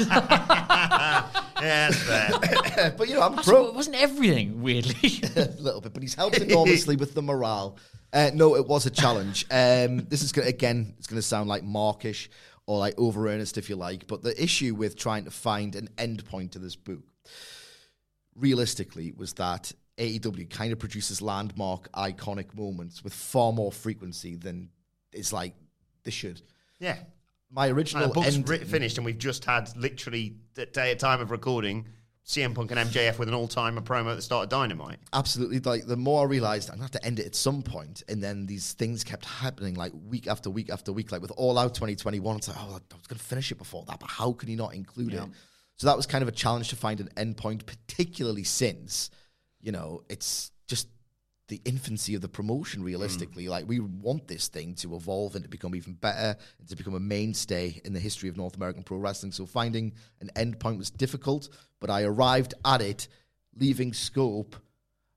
Yeah, 1.64 1.90
that's 1.90 2.02
fair. 2.02 2.90
but 2.98 3.08
you 3.08 3.14
know, 3.14 3.22
I'm 3.22 3.38
a 3.38 3.42
pro. 3.42 3.68
it 3.68 3.74
wasn't 3.74 3.96
everything, 3.96 4.60
weirdly. 4.60 5.20
a 5.34 5.48
little 5.58 5.80
bit, 5.80 5.94
but 5.94 6.02
he's 6.02 6.14
helped 6.14 6.38
enormously 6.38 6.96
with 6.96 7.14
the 7.14 7.22
morale. 7.22 7.78
Uh, 8.12 8.30
no, 8.34 8.54
it 8.54 8.66
was 8.66 8.86
a 8.86 8.90
challenge. 8.90 9.46
Um, 9.50 10.06
this 10.08 10.22
is 10.22 10.32
gonna, 10.32 10.48
again, 10.48 10.94
it's 10.98 11.06
going 11.06 11.18
to 11.18 11.26
sound 11.26 11.48
like 11.48 11.62
markish 11.64 12.28
or 12.66 12.78
like 12.78 12.98
over 12.98 13.28
earnest, 13.28 13.56
if 13.56 13.70
you 13.70 13.76
like. 13.76 14.06
But 14.06 14.22
the 14.22 14.40
issue 14.42 14.74
with 14.74 14.96
trying 14.96 15.24
to 15.24 15.30
find 15.30 15.74
an 15.74 15.88
end 15.96 16.24
point 16.26 16.52
to 16.52 16.58
this 16.58 16.76
book, 16.76 17.02
realistically, 18.36 19.12
was 19.16 19.32
that 19.34 19.72
AEW 19.98 20.50
kind 20.50 20.72
of 20.72 20.78
produces 20.78 21.22
landmark, 21.22 21.90
iconic 21.92 22.54
moments 22.56 23.04
with 23.04 23.14
far 23.14 23.52
more 23.52 23.70
frequency 23.70 24.34
than 24.36 24.70
it's 25.12 25.32
like 25.32 25.54
they 26.04 26.10
should. 26.10 26.40
yeah. 26.78 26.96
My 27.50 27.68
original 27.68 28.12
book's 28.12 28.34
end, 28.34 28.48
writ- 28.48 28.66
finished, 28.66 28.98
and 28.98 29.04
we've 29.04 29.16
just 29.18 29.44
had 29.44 29.70
literally 29.76 30.34
the 30.54 30.66
day 30.66 30.90
at 30.90 30.98
time 30.98 31.20
of 31.20 31.30
recording 31.30 31.86
CM 32.26 32.52
Punk 32.52 32.72
and 32.72 32.80
MJF 32.90 33.16
with 33.16 33.28
an 33.28 33.34
all-timer 33.34 33.82
promo 33.82 34.10
at 34.10 34.16
the 34.16 34.22
start 34.22 34.44
of 34.44 34.48
Dynamite. 34.48 34.98
absolutely 35.12 35.60
like 35.60 35.86
the 35.86 35.96
more 35.96 36.22
I 36.22 36.24
realized 36.28 36.68
I'm 36.68 36.76
gonna 36.76 36.84
have 36.84 36.90
to 36.92 37.04
end 37.04 37.20
it 37.20 37.26
at 37.26 37.36
some 37.36 37.62
point, 37.62 38.02
and 38.08 38.20
then 38.20 38.46
these 38.46 38.72
things 38.72 39.04
kept 39.04 39.24
happening 39.24 39.74
like 39.74 39.92
week 40.08 40.26
after 40.26 40.50
week 40.50 40.68
after 40.68 40.90
week. 40.90 41.12
Like 41.12 41.22
with 41.22 41.30
All 41.36 41.56
Out 41.56 41.74
2021, 41.74 42.36
it's 42.38 42.48
like 42.48 42.56
oh, 42.58 42.70
I 42.70 42.96
was 42.96 43.06
gonna 43.06 43.20
finish 43.20 43.52
it 43.52 43.58
before 43.58 43.84
that, 43.86 44.00
but 44.00 44.10
how 44.10 44.32
can 44.32 44.48
you 44.48 44.56
not 44.56 44.74
include 44.74 45.14
it? 45.14 45.22
So 45.76 45.86
that 45.86 45.96
was 45.96 46.06
kind 46.06 46.22
of 46.22 46.28
a 46.28 46.32
challenge 46.32 46.70
to 46.70 46.76
find 46.76 46.98
an 46.98 47.08
end 47.16 47.36
point, 47.36 47.66
particularly 47.66 48.42
since 48.44 49.10
you 49.64 49.72
know 49.72 50.02
it's 50.08 50.52
just 50.66 50.88
the 51.48 51.60
infancy 51.64 52.14
of 52.14 52.22
the 52.22 52.28
promotion. 52.28 52.82
Mm. 52.82 52.86
Realistically, 52.86 53.48
like 53.48 53.66
we 53.66 53.80
want 53.80 54.28
this 54.28 54.48
thing 54.48 54.74
to 54.76 54.94
evolve 54.94 55.34
and 55.34 55.44
to 55.44 55.50
become 55.50 55.74
even 55.74 55.94
better 55.94 56.36
and 56.58 56.68
to 56.68 56.76
become 56.76 56.94
a 56.94 57.00
mainstay 57.00 57.80
in 57.84 57.92
the 57.92 58.00
history 58.00 58.28
of 58.28 58.36
North 58.36 58.56
American 58.56 58.82
pro 58.82 58.98
wrestling. 58.98 59.32
So 59.32 59.46
finding 59.46 59.92
an 60.20 60.30
end 60.36 60.60
point 60.60 60.78
was 60.78 60.90
difficult, 60.90 61.48
but 61.80 61.90
I 61.90 62.02
arrived 62.02 62.54
at 62.64 62.80
it, 62.80 63.08
leaving 63.56 63.92
scope 63.92 64.56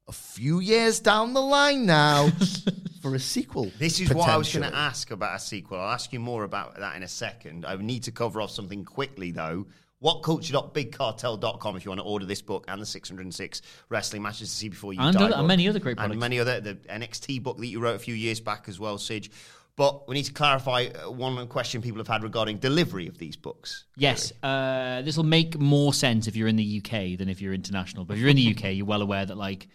a 0.08 0.14
few 0.14 0.60
years 0.60 1.02
down 1.02 1.34
the 1.34 1.42
line 1.42 1.86
now 1.86 2.30
for 3.02 3.14
a 3.14 3.20
sequel. 3.20 3.72
This 3.78 4.00
is 4.00 4.14
what 4.14 4.30
I 4.30 4.38
was 4.38 4.54
going 4.54 4.70
to 4.70 4.76
ask 4.76 5.12
about 5.12 5.36
a 5.36 5.40
sequel. 5.40 5.80
I'll 5.80 5.92
ask 5.92 6.14
you 6.14 6.20
more 6.20 6.44
about 6.44 6.80
that 6.80 6.96
in 6.96 7.04
a 7.04 7.08
second. 7.08 7.66
I 7.66 7.76
need 7.76 8.04
to 8.04 8.12
cover 8.12 8.42
off 8.42 8.52
something 8.52 8.86
quickly, 8.86 9.32
though. 9.32 9.68
WhatCulture.BigCartel.com 10.04 11.76
if 11.76 11.86
you 11.86 11.92
want 11.92 12.00
to 12.00 12.06
order 12.06 12.26
this 12.26 12.42
book 12.42 12.66
and 12.68 12.82
the 12.82 12.86
606 12.86 13.62
wrestling 13.90 14.22
matches 14.22 14.50
to 14.50 14.56
see 14.56 14.70
before 14.70 14.94
you 14.94 15.00
And 15.02 15.16
die. 15.18 15.26
other- 15.26 15.36
and 15.36 15.48
many 15.48 15.68
other 15.68 15.80
great 15.80 15.98
And 16.00 16.20
many 16.20 16.40
other, 16.40 16.60
the 16.62 16.76
NXT 16.90 17.40
book 17.42 17.58
that 17.58 17.68
you 17.68 17.80
wrote 17.80 17.96
a 17.96 18.00
few 18.00 18.14
years 18.14 18.40
back 18.40 18.66
as 18.68 18.80
well, 18.80 18.98
Sidge. 18.98 19.30
But 19.76 20.08
we 20.08 20.16
need 20.16 20.24
to 20.26 20.34
clarify 20.34 20.86
uh, 21.06 21.12
one 21.12 21.48
question 21.48 21.84
people 21.84 22.00
have 22.00 22.08
had 22.08 22.24
regarding 22.24 22.58
delivery 22.58 23.08
of 23.08 23.20
these 23.20 23.36
books. 23.36 23.86
Yes, 23.96 24.34
uh, 24.42 25.04
this 25.04 25.16
will 25.18 25.24
make 25.24 25.60
more 25.60 25.94
sense 25.94 26.28
if 26.28 26.36
you're 26.36 26.48
in 26.48 26.56
the 26.56 26.78
UK 26.84 27.16
than 27.16 27.30
if 27.30 27.42
you're 27.42 27.54
international. 27.54 28.04
But 28.04 28.16
if 28.16 28.20
you're 28.22 28.30
in 28.30 28.38
the 28.38 28.56
UK, 28.56 28.76
you're 28.76 28.88
well 28.88 29.04
aware 29.04 29.24
that 29.28 29.38
like 29.38 29.68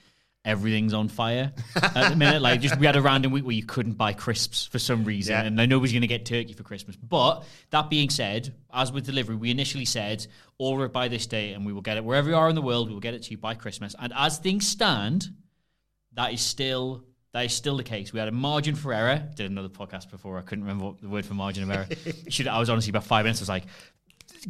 everything's 0.44 0.92
on 0.92 1.08
fire 1.08 1.52
at 1.76 2.10
the 2.10 2.16
minute. 2.16 2.42
Like 2.42 2.60
just 2.60 2.78
we 2.78 2.86
had 2.86 2.96
a 2.96 3.02
random 3.02 3.32
week 3.32 3.44
where 3.44 3.54
you 3.54 3.64
couldn't 3.64 3.92
buy 3.94 4.12
crisps 4.12 4.66
for 4.66 4.78
some 4.78 5.04
reason, 5.04 5.32
Yeah. 5.34 5.42
and 5.44 5.56
nobody's 5.68 5.92
going 5.92 6.02
to 6.02 6.06
get 6.08 6.26
turkey 6.26 6.52
for 6.52 6.62
Christmas. 6.64 6.96
But 6.96 7.44
that 7.70 7.90
being 7.90 8.10
said, 8.10 8.52
as 8.72 8.90
with 8.92 9.06
delivery, 9.06 9.36
we 9.36 9.50
initially 9.50 9.84
said 9.84 10.26
order 10.58 10.84
it 10.86 10.92
by 10.92 11.08
this 11.08 11.26
date, 11.26 11.52
and 11.54 11.64
we 11.66 11.72
will 11.72 11.80
get 11.82 11.96
it 11.96 12.04
wherever 12.04 12.28
you 12.30 12.36
are 12.36 12.48
in 12.48 12.54
the 12.54 12.62
world. 12.62 12.88
We 12.88 12.94
will 12.94 13.00
get 13.00 13.14
it 13.14 13.22
to 13.24 13.30
you 13.30 13.38
by 13.38 13.54
Christmas. 13.54 13.94
And 13.98 14.12
as 14.16 14.38
things 14.38 14.66
stand, 14.66 15.28
that 16.14 16.32
is 16.32 16.40
still 16.40 17.04
that 17.32 17.46
is 17.46 17.54
still 17.54 17.78
the 17.78 17.82
case. 17.82 18.12
We 18.12 18.18
had 18.18 18.28
a 18.28 18.32
margin 18.32 18.74
for 18.74 18.92
error. 18.92 19.26
Did 19.36 19.50
another 19.50 19.70
podcast 19.70 20.10
before. 20.10 20.36
I 20.38 20.42
couldn't 20.42 20.64
remember 20.64 20.84
what 20.84 21.00
the 21.00 21.08
word 21.08 21.24
for 21.24 21.32
margin 21.32 21.62
of 21.62 21.70
error. 21.70 21.86
Should 22.28 22.46
I 22.46 22.58
was 22.58 22.68
honestly 22.68 22.90
about 22.90 23.04
five 23.04 23.24
minutes. 23.24 23.40
I 23.40 23.42
was 23.42 23.48
like 23.48 23.64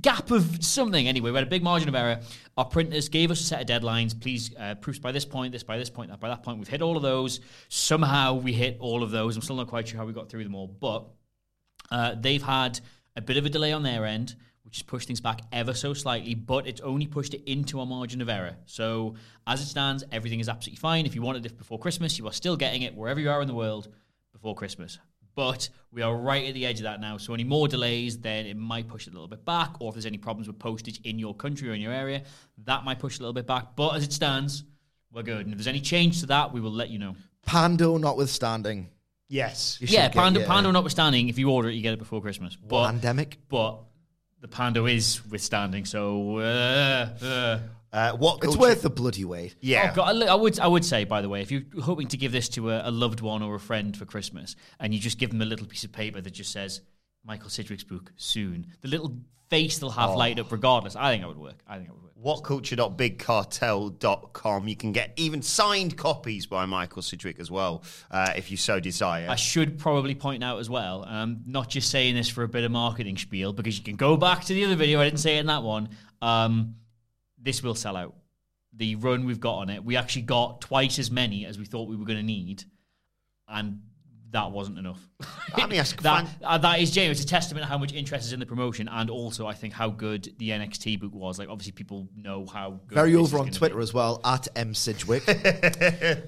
gap 0.00 0.30
of 0.30 0.64
something. 0.64 1.06
Anyway, 1.06 1.30
we 1.30 1.36
had 1.36 1.46
a 1.46 1.50
big 1.50 1.62
margin 1.62 1.88
of 1.88 1.94
error. 1.94 2.20
Our 2.56 2.64
printers 2.64 3.08
gave 3.08 3.30
us 3.30 3.40
a 3.40 3.44
set 3.44 3.60
of 3.60 3.66
deadlines. 3.66 4.18
Please 4.18 4.54
uh, 4.58 4.74
proofs 4.76 4.98
by 4.98 5.12
this 5.12 5.24
point, 5.24 5.52
this 5.52 5.62
by 5.62 5.78
this 5.78 5.90
point, 5.90 6.10
that 6.10 6.20
by 6.20 6.28
that 6.28 6.42
point. 6.42 6.58
We've 6.58 6.68
hit 6.68 6.82
all 6.82 6.96
of 6.96 7.02
those. 7.02 7.40
Somehow 7.68 8.34
we 8.34 8.52
hit 8.52 8.76
all 8.80 9.02
of 9.02 9.10
those. 9.10 9.36
I'm 9.36 9.42
still 9.42 9.56
not 9.56 9.68
quite 9.68 9.88
sure 9.88 9.98
how 9.98 10.06
we 10.06 10.12
got 10.12 10.28
through 10.28 10.44
them 10.44 10.54
all, 10.54 10.66
but 10.66 11.06
uh, 11.90 12.14
they've 12.18 12.42
had 12.42 12.80
a 13.16 13.20
bit 13.20 13.36
of 13.36 13.44
a 13.44 13.50
delay 13.50 13.72
on 13.72 13.82
their 13.82 14.06
end, 14.06 14.34
which 14.64 14.76
has 14.76 14.82
pushed 14.82 15.06
things 15.06 15.20
back 15.20 15.42
ever 15.52 15.74
so 15.74 15.92
slightly, 15.92 16.34
but 16.34 16.66
it's 16.66 16.80
only 16.80 17.06
pushed 17.06 17.34
it 17.34 17.42
into 17.50 17.80
a 17.80 17.86
margin 17.86 18.22
of 18.22 18.28
error. 18.28 18.56
So 18.64 19.14
as 19.46 19.60
it 19.60 19.66
stands, 19.66 20.04
everything 20.10 20.40
is 20.40 20.48
absolutely 20.48 20.80
fine. 20.80 21.04
If 21.04 21.14
you 21.14 21.22
wanted 21.22 21.44
it 21.44 21.58
before 21.58 21.78
Christmas, 21.78 22.18
you 22.18 22.26
are 22.26 22.32
still 22.32 22.56
getting 22.56 22.82
it 22.82 22.94
wherever 22.94 23.20
you 23.20 23.30
are 23.30 23.42
in 23.42 23.48
the 23.48 23.54
world 23.54 23.88
before 24.32 24.54
Christmas. 24.54 24.98
But 25.34 25.68
we 25.90 26.02
are 26.02 26.14
right 26.14 26.46
at 26.46 26.54
the 26.54 26.66
edge 26.66 26.78
of 26.78 26.84
that 26.84 27.00
now. 27.00 27.16
So 27.16 27.34
any 27.34 27.44
more 27.44 27.68
delays, 27.68 28.18
then 28.18 28.46
it 28.46 28.56
might 28.56 28.88
push 28.88 29.06
it 29.06 29.10
a 29.10 29.12
little 29.12 29.28
bit 29.28 29.44
back. 29.44 29.80
Or 29.80 29.88
if 29.88 29.94
there's 29.94 30.06
any 30.06 30.18
problems 30.18 30.46
with 30.46 30.58
postage 30.58 31.00
in 31.04 31.18
your 31.18 31.34
country 31.34 31.68
or 31.70 31.74
in 31.74 31.80
your 31.80 31.92
area, 31.92 32.22
that 32.64 32.84
might 32.84 32.98
push 32.98 33.14
it 33.14 33.20
a 33.20 33.22
little 33.22 33.32
bit 33.32 33.46
back. 33.46 33.76
But 33.76 33.90
as 33.96 34.04
it 34.04 34.12
stands, 34.12 34.64
we're 35.12 35.22
good. 35.22 35.44
And 35.46 35.50
if 35.52 35.58
there's 35.58 35.66
any 35.68 35.80
change 35.80 36.20
to 36.20 36.26
that, 36.26 36.52
we 36.52 36.60
will 36.60 36.72
let 36.72 36.90
you 36.90 36.98
know. 36.98 37.14
Pando 37.44 37.96
notwithstanding. 37.98 38.88
Yes. 39.28 39.78
You 39.80 39.86
should 39.86 39.94
Yeah, 39.94 40.08
get 40.08 40.14
Pando, 40.14 40.40
your 40.40 40.46
Pando 40.46 40.70
notwithstanding, 40.70 41.28
if 41.28 41.38
you 41.38 41.50
order 41.50 41.70
it, 41.70 41.74
you 41.74 41.82
get 41.82 41.94
it 41.94 41.98
before 41.98 42.20
Christmas. 42.20 42.56
But 42.56 42.86
pandemic. 42.86 43.38
but 43.48 43.78
the 44.40 44.48
Pando 44.48 44.86
is 44.86 45.24
withstanding. 45.30 45.84
So 45.86 46.38
uh, 46.38 47.08
uh. 47.22 47.58
Uh, 47.92 48.12
what 48.12 48.36
It's 48.36 48.44
culture- 48.46 48.60
worth 48.60 48.82
the 48.82 48.90
bloody 48.90 49.24
wait. 49.24 49.54
Yeah. 49.60 49.90
Oh, 49.92 49.96
God, 49.96 50.22
I 50.22 50.26
I 50.32 50.34
would 50.34 50.58
I 50.58 50.66
would 50.66 50.84
say 50.84 51.04
by 51.04 51.20
the 51.20 51.28
way, 51.28 51.42
if 51.42 51.50
you're 51.50 51.62
hoping 51.82 52.08
to 52.08 52.16
give 52.16 52.32
this 52.32 52.48
to 52.50 52.70
a, 52.70 52.88
a 52.88 52.90
loved 52.90 53.20
one 53.20 53.42
or 53.42 53.54
a 53.54 53.60
friend 53.60 53.94
for 53.96 54.04
Christmas, 54.06 54.56
and 54.80 54.94
you 54.94 55.00
just 55.00 55.18
give 55.18 55.30
them 55.30 55.42
a 55.42 55.44
little 55.44 55.66
piece 55.66 55.84
of 55.84 55.92
paper 55.92 56.20
that 56.20 56.30
just 56.30 56.52
says 56.52 56.80
Michael 57.24 57.50
Sidgwick's 57.50 57.84
book 57.84 58.10
soon, 58.16 58.66
the 58.80 58.88
little 58.88 59.16
face 59.50 59.78
they'll 59.78 59.90
have 59.90 60.14
light 60.16 60.38
up 60.38 60.50
regardless. 60.50 60.96
I 60.96 61.10
think 61.12 61.22
that 61.22 61.28
would 61.28 61.36
work. 61.36 61.62
I 61.68 61.76
think 61.76 61.88
that 61.88 61.94
would 61.94 62.04
work. 62.04 62.12
whatculture.bigcartel.com. 62.42 64.68
You 64.68 64.76
can 64.76 64.92
get 64.92 65.12
even 65.16 65.42
signed 65.42 65.96
copies 65.98 66.46
by 66.46 66.64
Michael 66.66 67.02
Sidgwick 67.02 67.38
as 67.38 67.50
well, 67.50 67.82
uh, 68.10 68.32
if 68.36 68.50
you 68.50 68.56
so 68.56 68.80
desire. 68.80 69.26
I 69.28 69.36
should 69.36 69.78
probably 69.78 70.14
point 70.14 70.42
out 70.42 70.58
as 70.58 70.70
well, 70.70 71.02
and 71.02 71.14
I'm 71.14 71.42
not 71.46 71.68
just 71.68 71.90
saying 71.90 72.14
this 72.14 72.28
for 72.28 72.42
a 72.44 72.48
bit 72.48 72.64
of 72.64 72.70
marketing 72.70 73.18
spiel 73.18 73.52
because 73.52 73.76
you 73.76 73.84
can 73.84 73.96
go 73.96 74.16
back 74.16 74.44
to 74.44 74.54
the 74.54 74.64
other 74.64 74.76
video. 74.76 75.00
I 75.00 75.04
didn't 75.04 75.20
say 75.20 75.36
it 75.36 75.40
in 75.40 75.46
that 75.46 75.62
one. 75.62 75.90
Um, 76.22 76.76
this 77.42 77.62
will 77.62 77.74
sell 77.74 77.96
out. 77.96 78.14
The 78.74 78.94
run 78.96 79.26
we've 79.26 79.40
got 79.40 79.56
on 79.56 79.68
it, 79.70 79.84
we 79.84 79.96
actually 79.96 80.22
got 80.22 80.60
twice 80.62 80.98
as 80.98 81.10
many 81.10 81.44
as 81.44 81.58
we 81.58 81.64
thought 81.66 81.88
we 81.88 81.96
were 81.96 82.06
going 82.06 82.18
to 82.18 82.24
need, 82.24 82.64
and 83.48 83.80
that 84.30 84.50
wasn't 84.50 84.78
enough. 84.78 84.98
Let 85.58 85.68
me 85.68 85.78
ask- 85.78 86.00
that, 86.02 86.26
fan- 86.26 86.36
uh, 86.42 86.56
that 86.56 86.80
is 86.80 86.90
genuine. 86.90 87.12
It's 87.12 87.22
a 87.22 87.26
testament 87.26 87.64
to 87.64 87.68
how 87.68 87.76
much 87.76 87.92
interest 87.92 88.24
is 88.26 88.32
in 88.32 88.40
the 88.40 88.46
promotion, 88.46 88.88
and 88.88 89.10
also 89.10 89.46
I 89.46 89.52
think 89.52 89.74
how 89.74 89.90
good 89.90 90.32
the 90.38 90.48
NXT 90.50 91.00
book 91.00 91.12
was. 91.14 91.38
Like 91.38 91.50
obviously 91.50 91.72
people 91.72 92.08
know 92.16 92.46
how 92.46 92.80
good 92.86 92.94
Very 92.94 93.14
over 93.14 93.38
on 93.38 93.50
Twitter 93.50 93.76
be. 93.76 93.82
as 93.82 93.92
well 93.92 94.20
at 94.24 94.48
M 94.56 94.72
Sidgwick. 94.74 95.24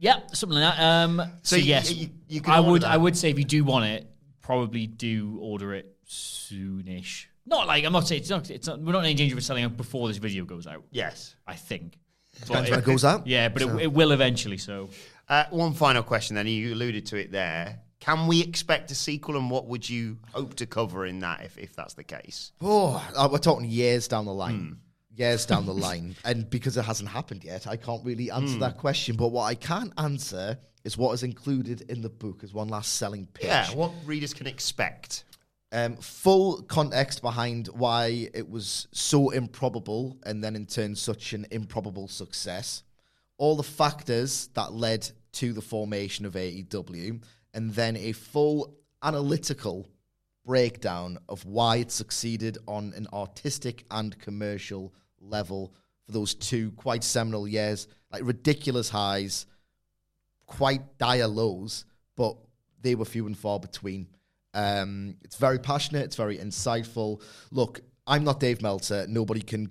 Yeah, 0.00 0.20
something 0.32 0.58
like 0.60 0.76
that. 0.76 0.80
Um, 1.04 1.16
so, 1.42 1.56
So 1.56 1.62
yes, 1.62 1.92
you- 1.92 2.10
you 2.28 2.40
can 2.40 2.52
I 2.52 2.60
would. 2.60 2.82
that. 2.82 2.90
I 2.92 2.96
would 2.96 3.16
say 3.16 3.30
if 3.30 3.38
you 3.38 3.44
do 3.44 3.64
want 3.64 3.86
it, 3.86 4.06
probably 4.42 4.86
do 4.86 5.38
order 5.40 5.74
it 5.74 5.96
soonish. 6.06 7.26
Not 7.48 7.66
like 7.66 7.84
I'm 7.84 7.92
not 7.92 8.06
saying 8.06 8.20
it's 8.22 8.30
not. 8.30 8.50
It's 8.50 8.66
not. 8.66 8.80
We're 8.80 8.92
not 8.92 9.04
in 9.06 9.16
danger 9.16 9.36
of 9.36 9.42
selling 9.44 9.64
out 9.64 9.76
before 9.76 10.08
this 10.08 10.18
video 10.18 10.44
goes 10.44 10.66
out. 10.66 10.84
yes. 10.90 11.34
I 11.46 11.54
think. 11.54 11.98
Depends 12.44 12.70
when 12.70 12.78
it 12.78 12.84
goes 12.84 13.04
out. 13.04 13.26
Yeah, 13.26 13.48
but 13.48 13.62
So- 13.62 13.78
it, 13.78 13.84
it 13.84 13.92
will 13.92 14.12
eventually. 14.12 14.58
So 14.58 14.90
Uh, 15.28 15.44
one 15.50 15.72
final 15.74 16.02
question 16.02 16.36
then. 16.36 16.46
You 16.46 16.74
alluded 16.74 17.06
to 17.06 17.16
it 17.16 17.32
there. 17.32 17.80
Can 18.00 18.26
we 18.28 18.40
expect 18.42 18.90
a 18.92 18.94
sequel 18.94 19.36
and 19.36 19.50
what 19.50 19.66
would 19.66 19.88
you 19.88 20.18
hope 20.32 20.54
to 20.54 20.66
cover 20.66 21.04
in 21.06 21.18
that 21.20 21.44
if, 21.44 21.58
if 21.58 21.74
that's 21.74 21.94
the 21.94 22.04
case? 22.04 22.52
Oh, 22.60 23.04
uh, 23.16 23.28
we're 23.30 23.38
talking 23.38 23.68
years 23.68 24.06
down 24.08 24.24
the 24.24 24.32
line. 24.32 24.78
Years 25.16 25.44
down 25.46 25.66
the 25.66 25.74
line. 25.74 26.14
And 26.24 26.48
because 26.48 26.76
it 26.76 26.84
hasn't 26.84 27.08
happened 27.08 27.42
yet, 27.44 27.66
I 27.66 27.76
can't 27.76 28.04
really 28.04 28.30
answer 28.30 28.58
that 28.60 28.76
question. 28.78 29.16
But 29.16 29.28
what 29.28 29.44
I 29.44 29.54
can 29.56 29.92
answer 29.98 30.58
is 30.84 30.96
what 30.96 31.12
is 31.12 31.24
included 31.24 31.80
in 31.90 32.00
the 32.02 32.08
book 32.08 32.44
as 32.44 32.54
one 32.54 32.68
last 32.68 32.94
selling 32.94 33.26
pitch. 33.34 33.46
Yeah, 33.46 33.68
what 33.74 33.90
readers 34.06 34.32
can 34.32 34.46
expect. 34.46 35.24
Um, 35.72 35.96
full 35.96 36.62
context 36.62 37.20
behind 37.22 37.68
why 37.68 38.28
it 38.32 38.48
was 38.48 38.88
so 38.92 39.30
improbable 39.30 40.18
and 40.24 40.42
then 40.42 40.56
in 40.56 40.66
turn 40.66 40.94
such 40.94 41.32
an 41.32 41.46
improbable 41.50 42.08
success. 42.08 42.82
All 43.36 43.56
the 43.56 43.62
factors 43.62 44.48
that 44.54 44.72
led 44.72 45.10
to 45.32 45.52
the 45.52 45.62
formation 45.62 46.24
of 46.24 46.34
AEW, 46.34 47.22
and 47.54 47.70
then 47.74 47.96
a 47.96 48.12
full 48.12 48.74
analytical 49.02 49.88
breakdown 50.44 51.18
of 51.28 51.44
why 51.44 51.76
it 51.76 51.92
succeeded 51.92 52.58
on 52.66 52.92
an 52.96 53.06
artistic 53.12 53.84
and 53.90 54.18
commercial 54.18 54.92
level 55.20 55.72
for 56.06 56.12
those 56.12 56.34
two 56.34 56.70
quite 56.72 57.04
seminal 57.04 57.46
years, 57.46 57.86
like 58.10 58.22
ridiculous 58.24 58.88
highs, 58.88 59.46
quite 60.46 60.98
dire 60.98 61.26
lows, 61.26 61.84
but 62.16 62.36
they 62.80 62.94
were 62.94 63.04
few 63.04 63.26
and 63.26 63.36
far 63.36 63.60
between. 63.60 64.06
Um, 64.54 65.16
it's 65.22 65.36
very 65.36 65.58
passionate. 65.58 66.04
It's 66.04 66.16
very 66.16 66.38
insightful. 66.38 67.22
Look, 67.50 67.80
I'm 68.06 68.24
not 68.24 68.40
Dave 68.40 68.62
Meltzer. 68.62 69.06
Nobody 69.08 69.40
can 69.42 69.70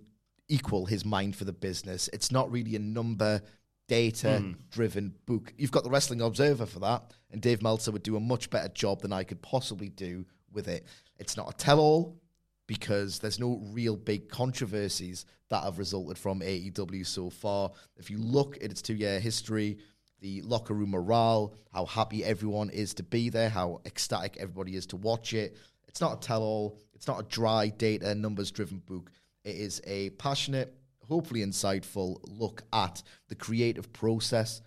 equal 0.49 0.85
his 0.85 1.03
mind 1.03 1.35
for 1.35 1.45
the 1.45 1.53
business. 1.53 2.09
It's 2.13 2.31
not 2.31 2.51
really 2.51 2.75
a 2.75 2.79
number 2.79 3.41
data 3.87 4.53
driven 4.69 5.15
book. 5.25 5.53
You've 5.57 5.71
got 5.71 5.83
the 5.83 5.89
Wrestling 5.89 6.21
Observer 6.21 6.65
for 6.65 6.79
that, 6.79 7.13
and 7.31 7.41
Dave 7.41 7.61
Meltzer 7.61 7.91
would 7.91 8.03
do 8.03 8.15
a 8.15 8.19
much 8.19 8.49
better 8.49 8.69
job 8.69 9.01
than 9.01 9.13
I 9.13 9.23
could 9.23 9.41
possibly 9.41 9.89
do 9.89 10.25
with 10.51 10.67
it. 10.67 10.85
It's 11.17 11.37
not 11.37 11.49
a 11.49 11.57
tell 11.57 11.79
all 11.79 12.19
because 12.67 13.19
there's 13.19 13.39
no 13.39 13.61
real 13.71 13.95
big 13.95 14.29
controversies 14.29 15.25
that 15.49 15.63
have 15.63 15.79
resulted 15.79 16.17
from 16.17 16.41
AEW 16.41 17.05
so 17.05 17.29
far. 17.29 17.71
If 17.95 18.09
you 18.11 18.17
look 18.17 18.57
at 18.57 18.71
its 18.71 18.81
two 18.81 18.95
year 18.95 19.19
history, 19.19 19.77
the 20.19 20.41
locker 20.41 20.73
room 20.73 20.91
morale, 20.91 21.53
how 21.73 21.85
happy 21.85 22.23
everyone 22.23 22.69
is 22.69 22.93
to 22.95 23.03
be 23.03 23.29
there, 23.29 23.49
how 23.49 23.81
ecstatic 23.85 24.37
everybody 24.39 24.75
is 24.75 24.85
to 24.87 24.97
watch 24.97 25.33
it. 25.33 25.57
It's 25.87 26.01
not 26.01 26.17
a 26.17 26.27
tell 26.27 26.41
all, 26.41 26.79
it's 26.93 27.07
not 27.07 27.19
a 27.19 27.23
dry 27.23 27.69
data, 27.69 28.13
numbers 28.15 28.51
driven 28.51 28.79
book. 28.79 29.11
It 29.43 29.55
is 29.55 29.81
a 29.85 30.09
passionate, 30.11 30.73
hopefully 31.07 31.45
insightful 31.45 32.19
look 32.23 32.63
at 32.73 33.01
the 33.29 33.35
creative 33.35 33.93
process, 33.93 34.61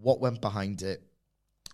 what 0.00 0.20
went 0.20 0.40
behind 0.40 0.82
it, 0.82 1.02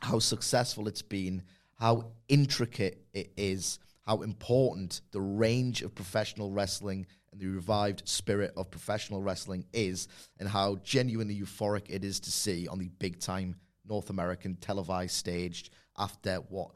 how 0.01 0.19
successful 0.19 0.89
it's 0.89 1.03
been, 1.03 1.43
how 1.79 2.13
intricate 2.29 3.07
it 3.13 3.33
is, 3.37 3.79
how 4.03 4.23
important 4.23 5.01
the 5.13 5.21
range 5.21 5.83
of 5.83 5.95
professional 5.95 6.51
wrestling 6.51 7.07
and 7.33 7.41
the 7.41 7.47
revived 7.49 8.09
spirit 8.09 8.53
of 8.57 8.71
professional 8.71 9.23
wrestling 9.23 9.65
is, 9.73 10.09
and 10.39 10.49
how 10.49 10.77
genuinely 10.83 11.39
euphoric 11.39 11.85
it 11.89 12.05
is 12.05 12.21
to 12.21 12.31
see 12.31 12.67
on 12.69 12.79
the 12.79 12.89
big 12.99 13.21
time 13.21 13.57
North 13.89 14.11
American 14.11 14.57
televised 14.57 15.15
stage 15.15 15.71
after 15.97 16.37
what 16.49 16.71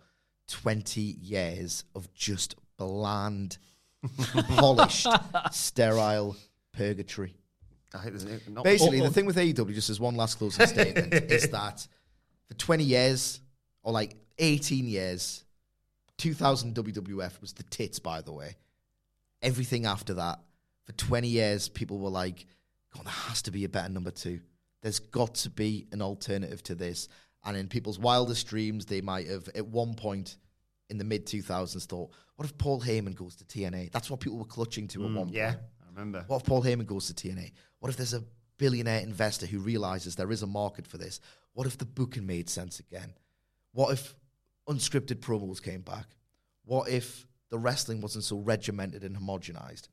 20 0.48 1.00
years 1.00 1.84
of 1.94 2.12
just 2.14 2.54
bland, 2.76 3.58
polished, 4.48 5.06
sterile 5.50 6.36
purgatory. 6.72 7.34
I 7.94 8.10
not- 8.48 8.64
Basically, 8.64 8.98
Or- 9.00 9.04
or- 9.04 9.08
the 9.08 9.14
thing 9.14 9.26
with 9.26 9.36
AEW, 9.36 9.74
just 9.74 9.90
as 9.90 10.00
one 10.00 10.16
last 10.16 10.38
closing 10.38 10.66
statement, 10.66 11.12
is 11.30 11.48
that 11.50 11.86
for 12.48 12.54
20 12.54 12.84
years, 12.84 13.40
or 13.82 13.92
like 13.92 14.16
18 14.38 14.86
years, 14.88 15.44
2000 16.18 16.74
WWF 16.74 17.40
was 17.40 17.52
the 17.52 17.62
tits, 17.64 17.98
by 17.98 18.20
the 18.22 18.32
way. 18.32 18.56
Everything 19.42 19.86
after 19.86 20.14
that, 20.14 20.40
for 20.84 20.92
20 20.92 21.28
years, 21.28 21.68
people 21.68 21.98
were 21.98 22.10
like, 22.10 22.46
God, 22.94 23.06
there 23.06 23.12
has 23.12 23.42
to 23.42 23.50
be 23.50 23.64
a 23.64 23.68
better 23.68 23.88
number 23.88 24.10
two. 24.10 24.40
There's 24.82 24.98
got 24.98 25.34
to 25.36 25.50
be 25.50 25.86
an 25.92 26.02
alternative 26.02 26.62
to 26.64 26.74
this. 26.74 27.08
And 27.44 27.56
in 27.56 27.68
people's 27.68 27.98
wildest 27.98 28.46
dreams, 28.46 28.86
they 28.86 29.00
might 29.00 29.28
have, 29.28 29.48
at 29.54 29.66
one 29.66 29.94
point 29.94 30.36
in 30.90 30.98
the 30.98 31.04
mid 31.04 31.26
2000s, 31.26 31.86
thought, 31.86 32.10
what 32.36 32.44
if 32.44 32.56
Paul 32.58 32.80
Heyman 32.80 33.14
goes 33.14 33.36
to 33.36 33.44
TNA? 33.44 33.92
That's 33.92 34.10
what 34.10 34.20
people 34.20 34.38
were 34.38 34.44
clutching 34.44 34.88
to 34.88 35.04
at 35.04 35.10
mm, 35.10 35.14
one 35.14 35.24
point. 35.26 35.36
yeah, 35.36 35.54
I 35.82 35.88
remember. 35.90 36.24
What 36.26 36.42
if 36.42 36.46
Paul 36.46 36.62
Heyman 36.62 36.86
goes 36.86 37.12
to 37.12 37.14
TNA? 37.14 37.52
What 37.78 37.90
if 37.90 37.96
there's 37.96 38.14
a 38.14 38.24
billionaire 38.58 39.00
investor 39.00 39.46
who 39.46 39.58
realizes 39.58 40.16
there 40.16 40.30
is 40.30 40.42
a 40.42 40.46
market 40.46 40.86
for 40.86 40.98
this? 40.98 41.20
What 41.52 41.66
if 41.66 41.78
the 41.78 41.84
booking 41.84 42.26
made 42.26 42.48
sense 42.48 42.80
again? 42.80 43.14
What 43.72 43.92
if 43.92 44.14
unscripted 44.68 45.16
promos 45.16 45.62
came 45.62 45.82
back? 45.82 46.06
What 46.64 46.88
if 46.88 47.26
the 47.52 47.58
wrestling 47.58 48.00
wasn't 48.00 48.24
so 48.24 48.38
regimented 48.38 49.04
and 49.04 49.14
homogenized? 49.14 49.88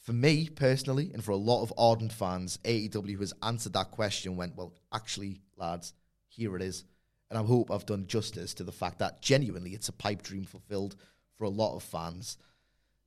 For 0.00 0.12
me 0.12 0.48
personally, 0.48 1.12
and 1.14 1.22
for 1.22 1.30
a 1.30 1.36
lot 1.36 1.62
of 1.62 1.72
ardent 1.78 2.12
fans, 2.12 2.58
AEW 2.64 3.20
has 3.20 3.32
answered 3.44 3.74
that 3.74 3.92
question. 3.92 4.36
Went 4.36 4.56
well, 4.56 4.74
actually, 4.92 5.40
lads, 5.56 5.94
here 6.28 6.56
it 6.56 6.62
is, 6.62 6.84
and 7.30 7.38
I 7.38 7.42
hope 7.42 7.70
I've 7.70 7.86
done 7.86 8.08
justice 8.08 8.54
to 8.54 8.64
the 8.64 8.72
fact 8.72 8.98
that 8.98 9.22
genuinely 9.22 9.70
it's 9.70 9.88
a 9.88 9.92
pipe 9.92 10.22
dream 10.22 10.44
fulfilled 10.44 10.96
for 11.38 11.44
a 11.44 11.48
lot 11.48 11.76
of 11.76 11.84
fans. 11.84 12.38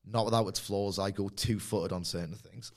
Not 0.05 0.25
without 0.25 0.47
its 0.47 0.59
flaws. 0.59 0.97
I 0.97 1.11
go 1.11 1.27
two 1.27 1.59
footed 1.59 1.91
on 1.91 2.05
certain 2.05 2.35
things. 2.35 2.71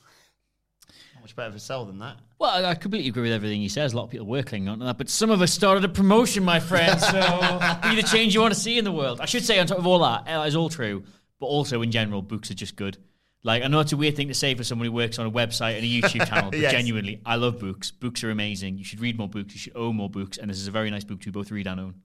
Much 1.27 1.35
better 1.35 1.49
of 1.49 1.55
a 1.55 1.59
sell 1.59 1.83
than 1.83 1.99
that. 1.99 2.15
Well, 2.39 2.65
I- 2.65 2.69
I 2.69 2.75
completely 2.75 3.09
agree 3.09 3.23
with 3.23 3.33
everything 3.33 3.59
he 3.59 3.67
says. 3.67 3.91
A 3.91 3.97
lot 3.97 4.05
of 4.05 4.09
people 4.11 4.27
were 4.27 4.43
clinging 4.43 4.69
on 4.69 4.79
to 4.79 4.85
that, 4.85 4.97
but 4.97 5.09
some 5.09 5.29
of 5.29 5.41
us 5.41 5.51
started 5.51 5.83
a 5.83 5.89
promotion, 5.89 6.41
my 6.45 6.61
friend. 6.61 6.97
So 7.01 7.11
be 7.83 7.95
the 8.01 8.07
change 8.09 8.33
you 8.33 8.39
want 8.39 8.53
to 8.53 8.59
see 8.59 8.77
in 8.77 8.85
the 8.85 8.93
world. 8.93 9.19
I 9.19 9.25
should 9.25 9.43
say, 9.43 9.59
on 9.59 9.67
top 9.67 9.77
of 9.77 9.85
all 9.85 9.99
that, 9.99 10.23
that 10.25 10.47
is 10.47 10.55
all 10.55 10.69
true, 10.69 11.03
but 11.41 11.47
also 11.47 11.81
in 11.81 11.91
general, 11.91 12.21
books 12.21 12.49
are 12.49 12.53
just 12.53 12.77
good. 12.77 12.97
Like 13.43 13.61
I 13.61 13.67
know 13.67 13.81
it's 13.81 13.91
a 13.91 13.97
weird 13.97 14.15
thing 14.15 14.29
to 14.29 14.33
say 14.33 14.55
for 14.55 14.63
someone 14.63 14.85
who 14.87 14.93
works 14.93 15.19
on 15.19 15.27
a 15.27 15.31
website 15.31 15.75
and 15.75 15.83
a 15.83 15.87
YouTube 15.89 16.25
channel, 16.29 16.49
but 16.49 16.61
Yes. 16.61 16.71
genuinely, 16.71 17.19
I 17.25 17.35
love 17.35 17.59
books. 17.59 17.91
Books 17.91 18.23
are 18.23 18.31
amazing. 18.31 18.77
You 18.77 18.85
should 18.85 19.01
read 19.01 19.17
more 19.17 19.27
books. 19.27 19.53
You 19.53 19.59
should 19.59 19.75
own 19.75 19.97
more 19.97 20.09
books, 20.09 20.37
and 20.37 20.49
this 20.49 20.59
is 20.59 20.69
a 20.69 20.71
very 20.71 20.89
nice 20.89 21.03
book 21.03 21.19
to 21.23 21.31
both 21.33 21.51
read 21.51 21.67
and 21.67 21.79
own. 21.81 21.95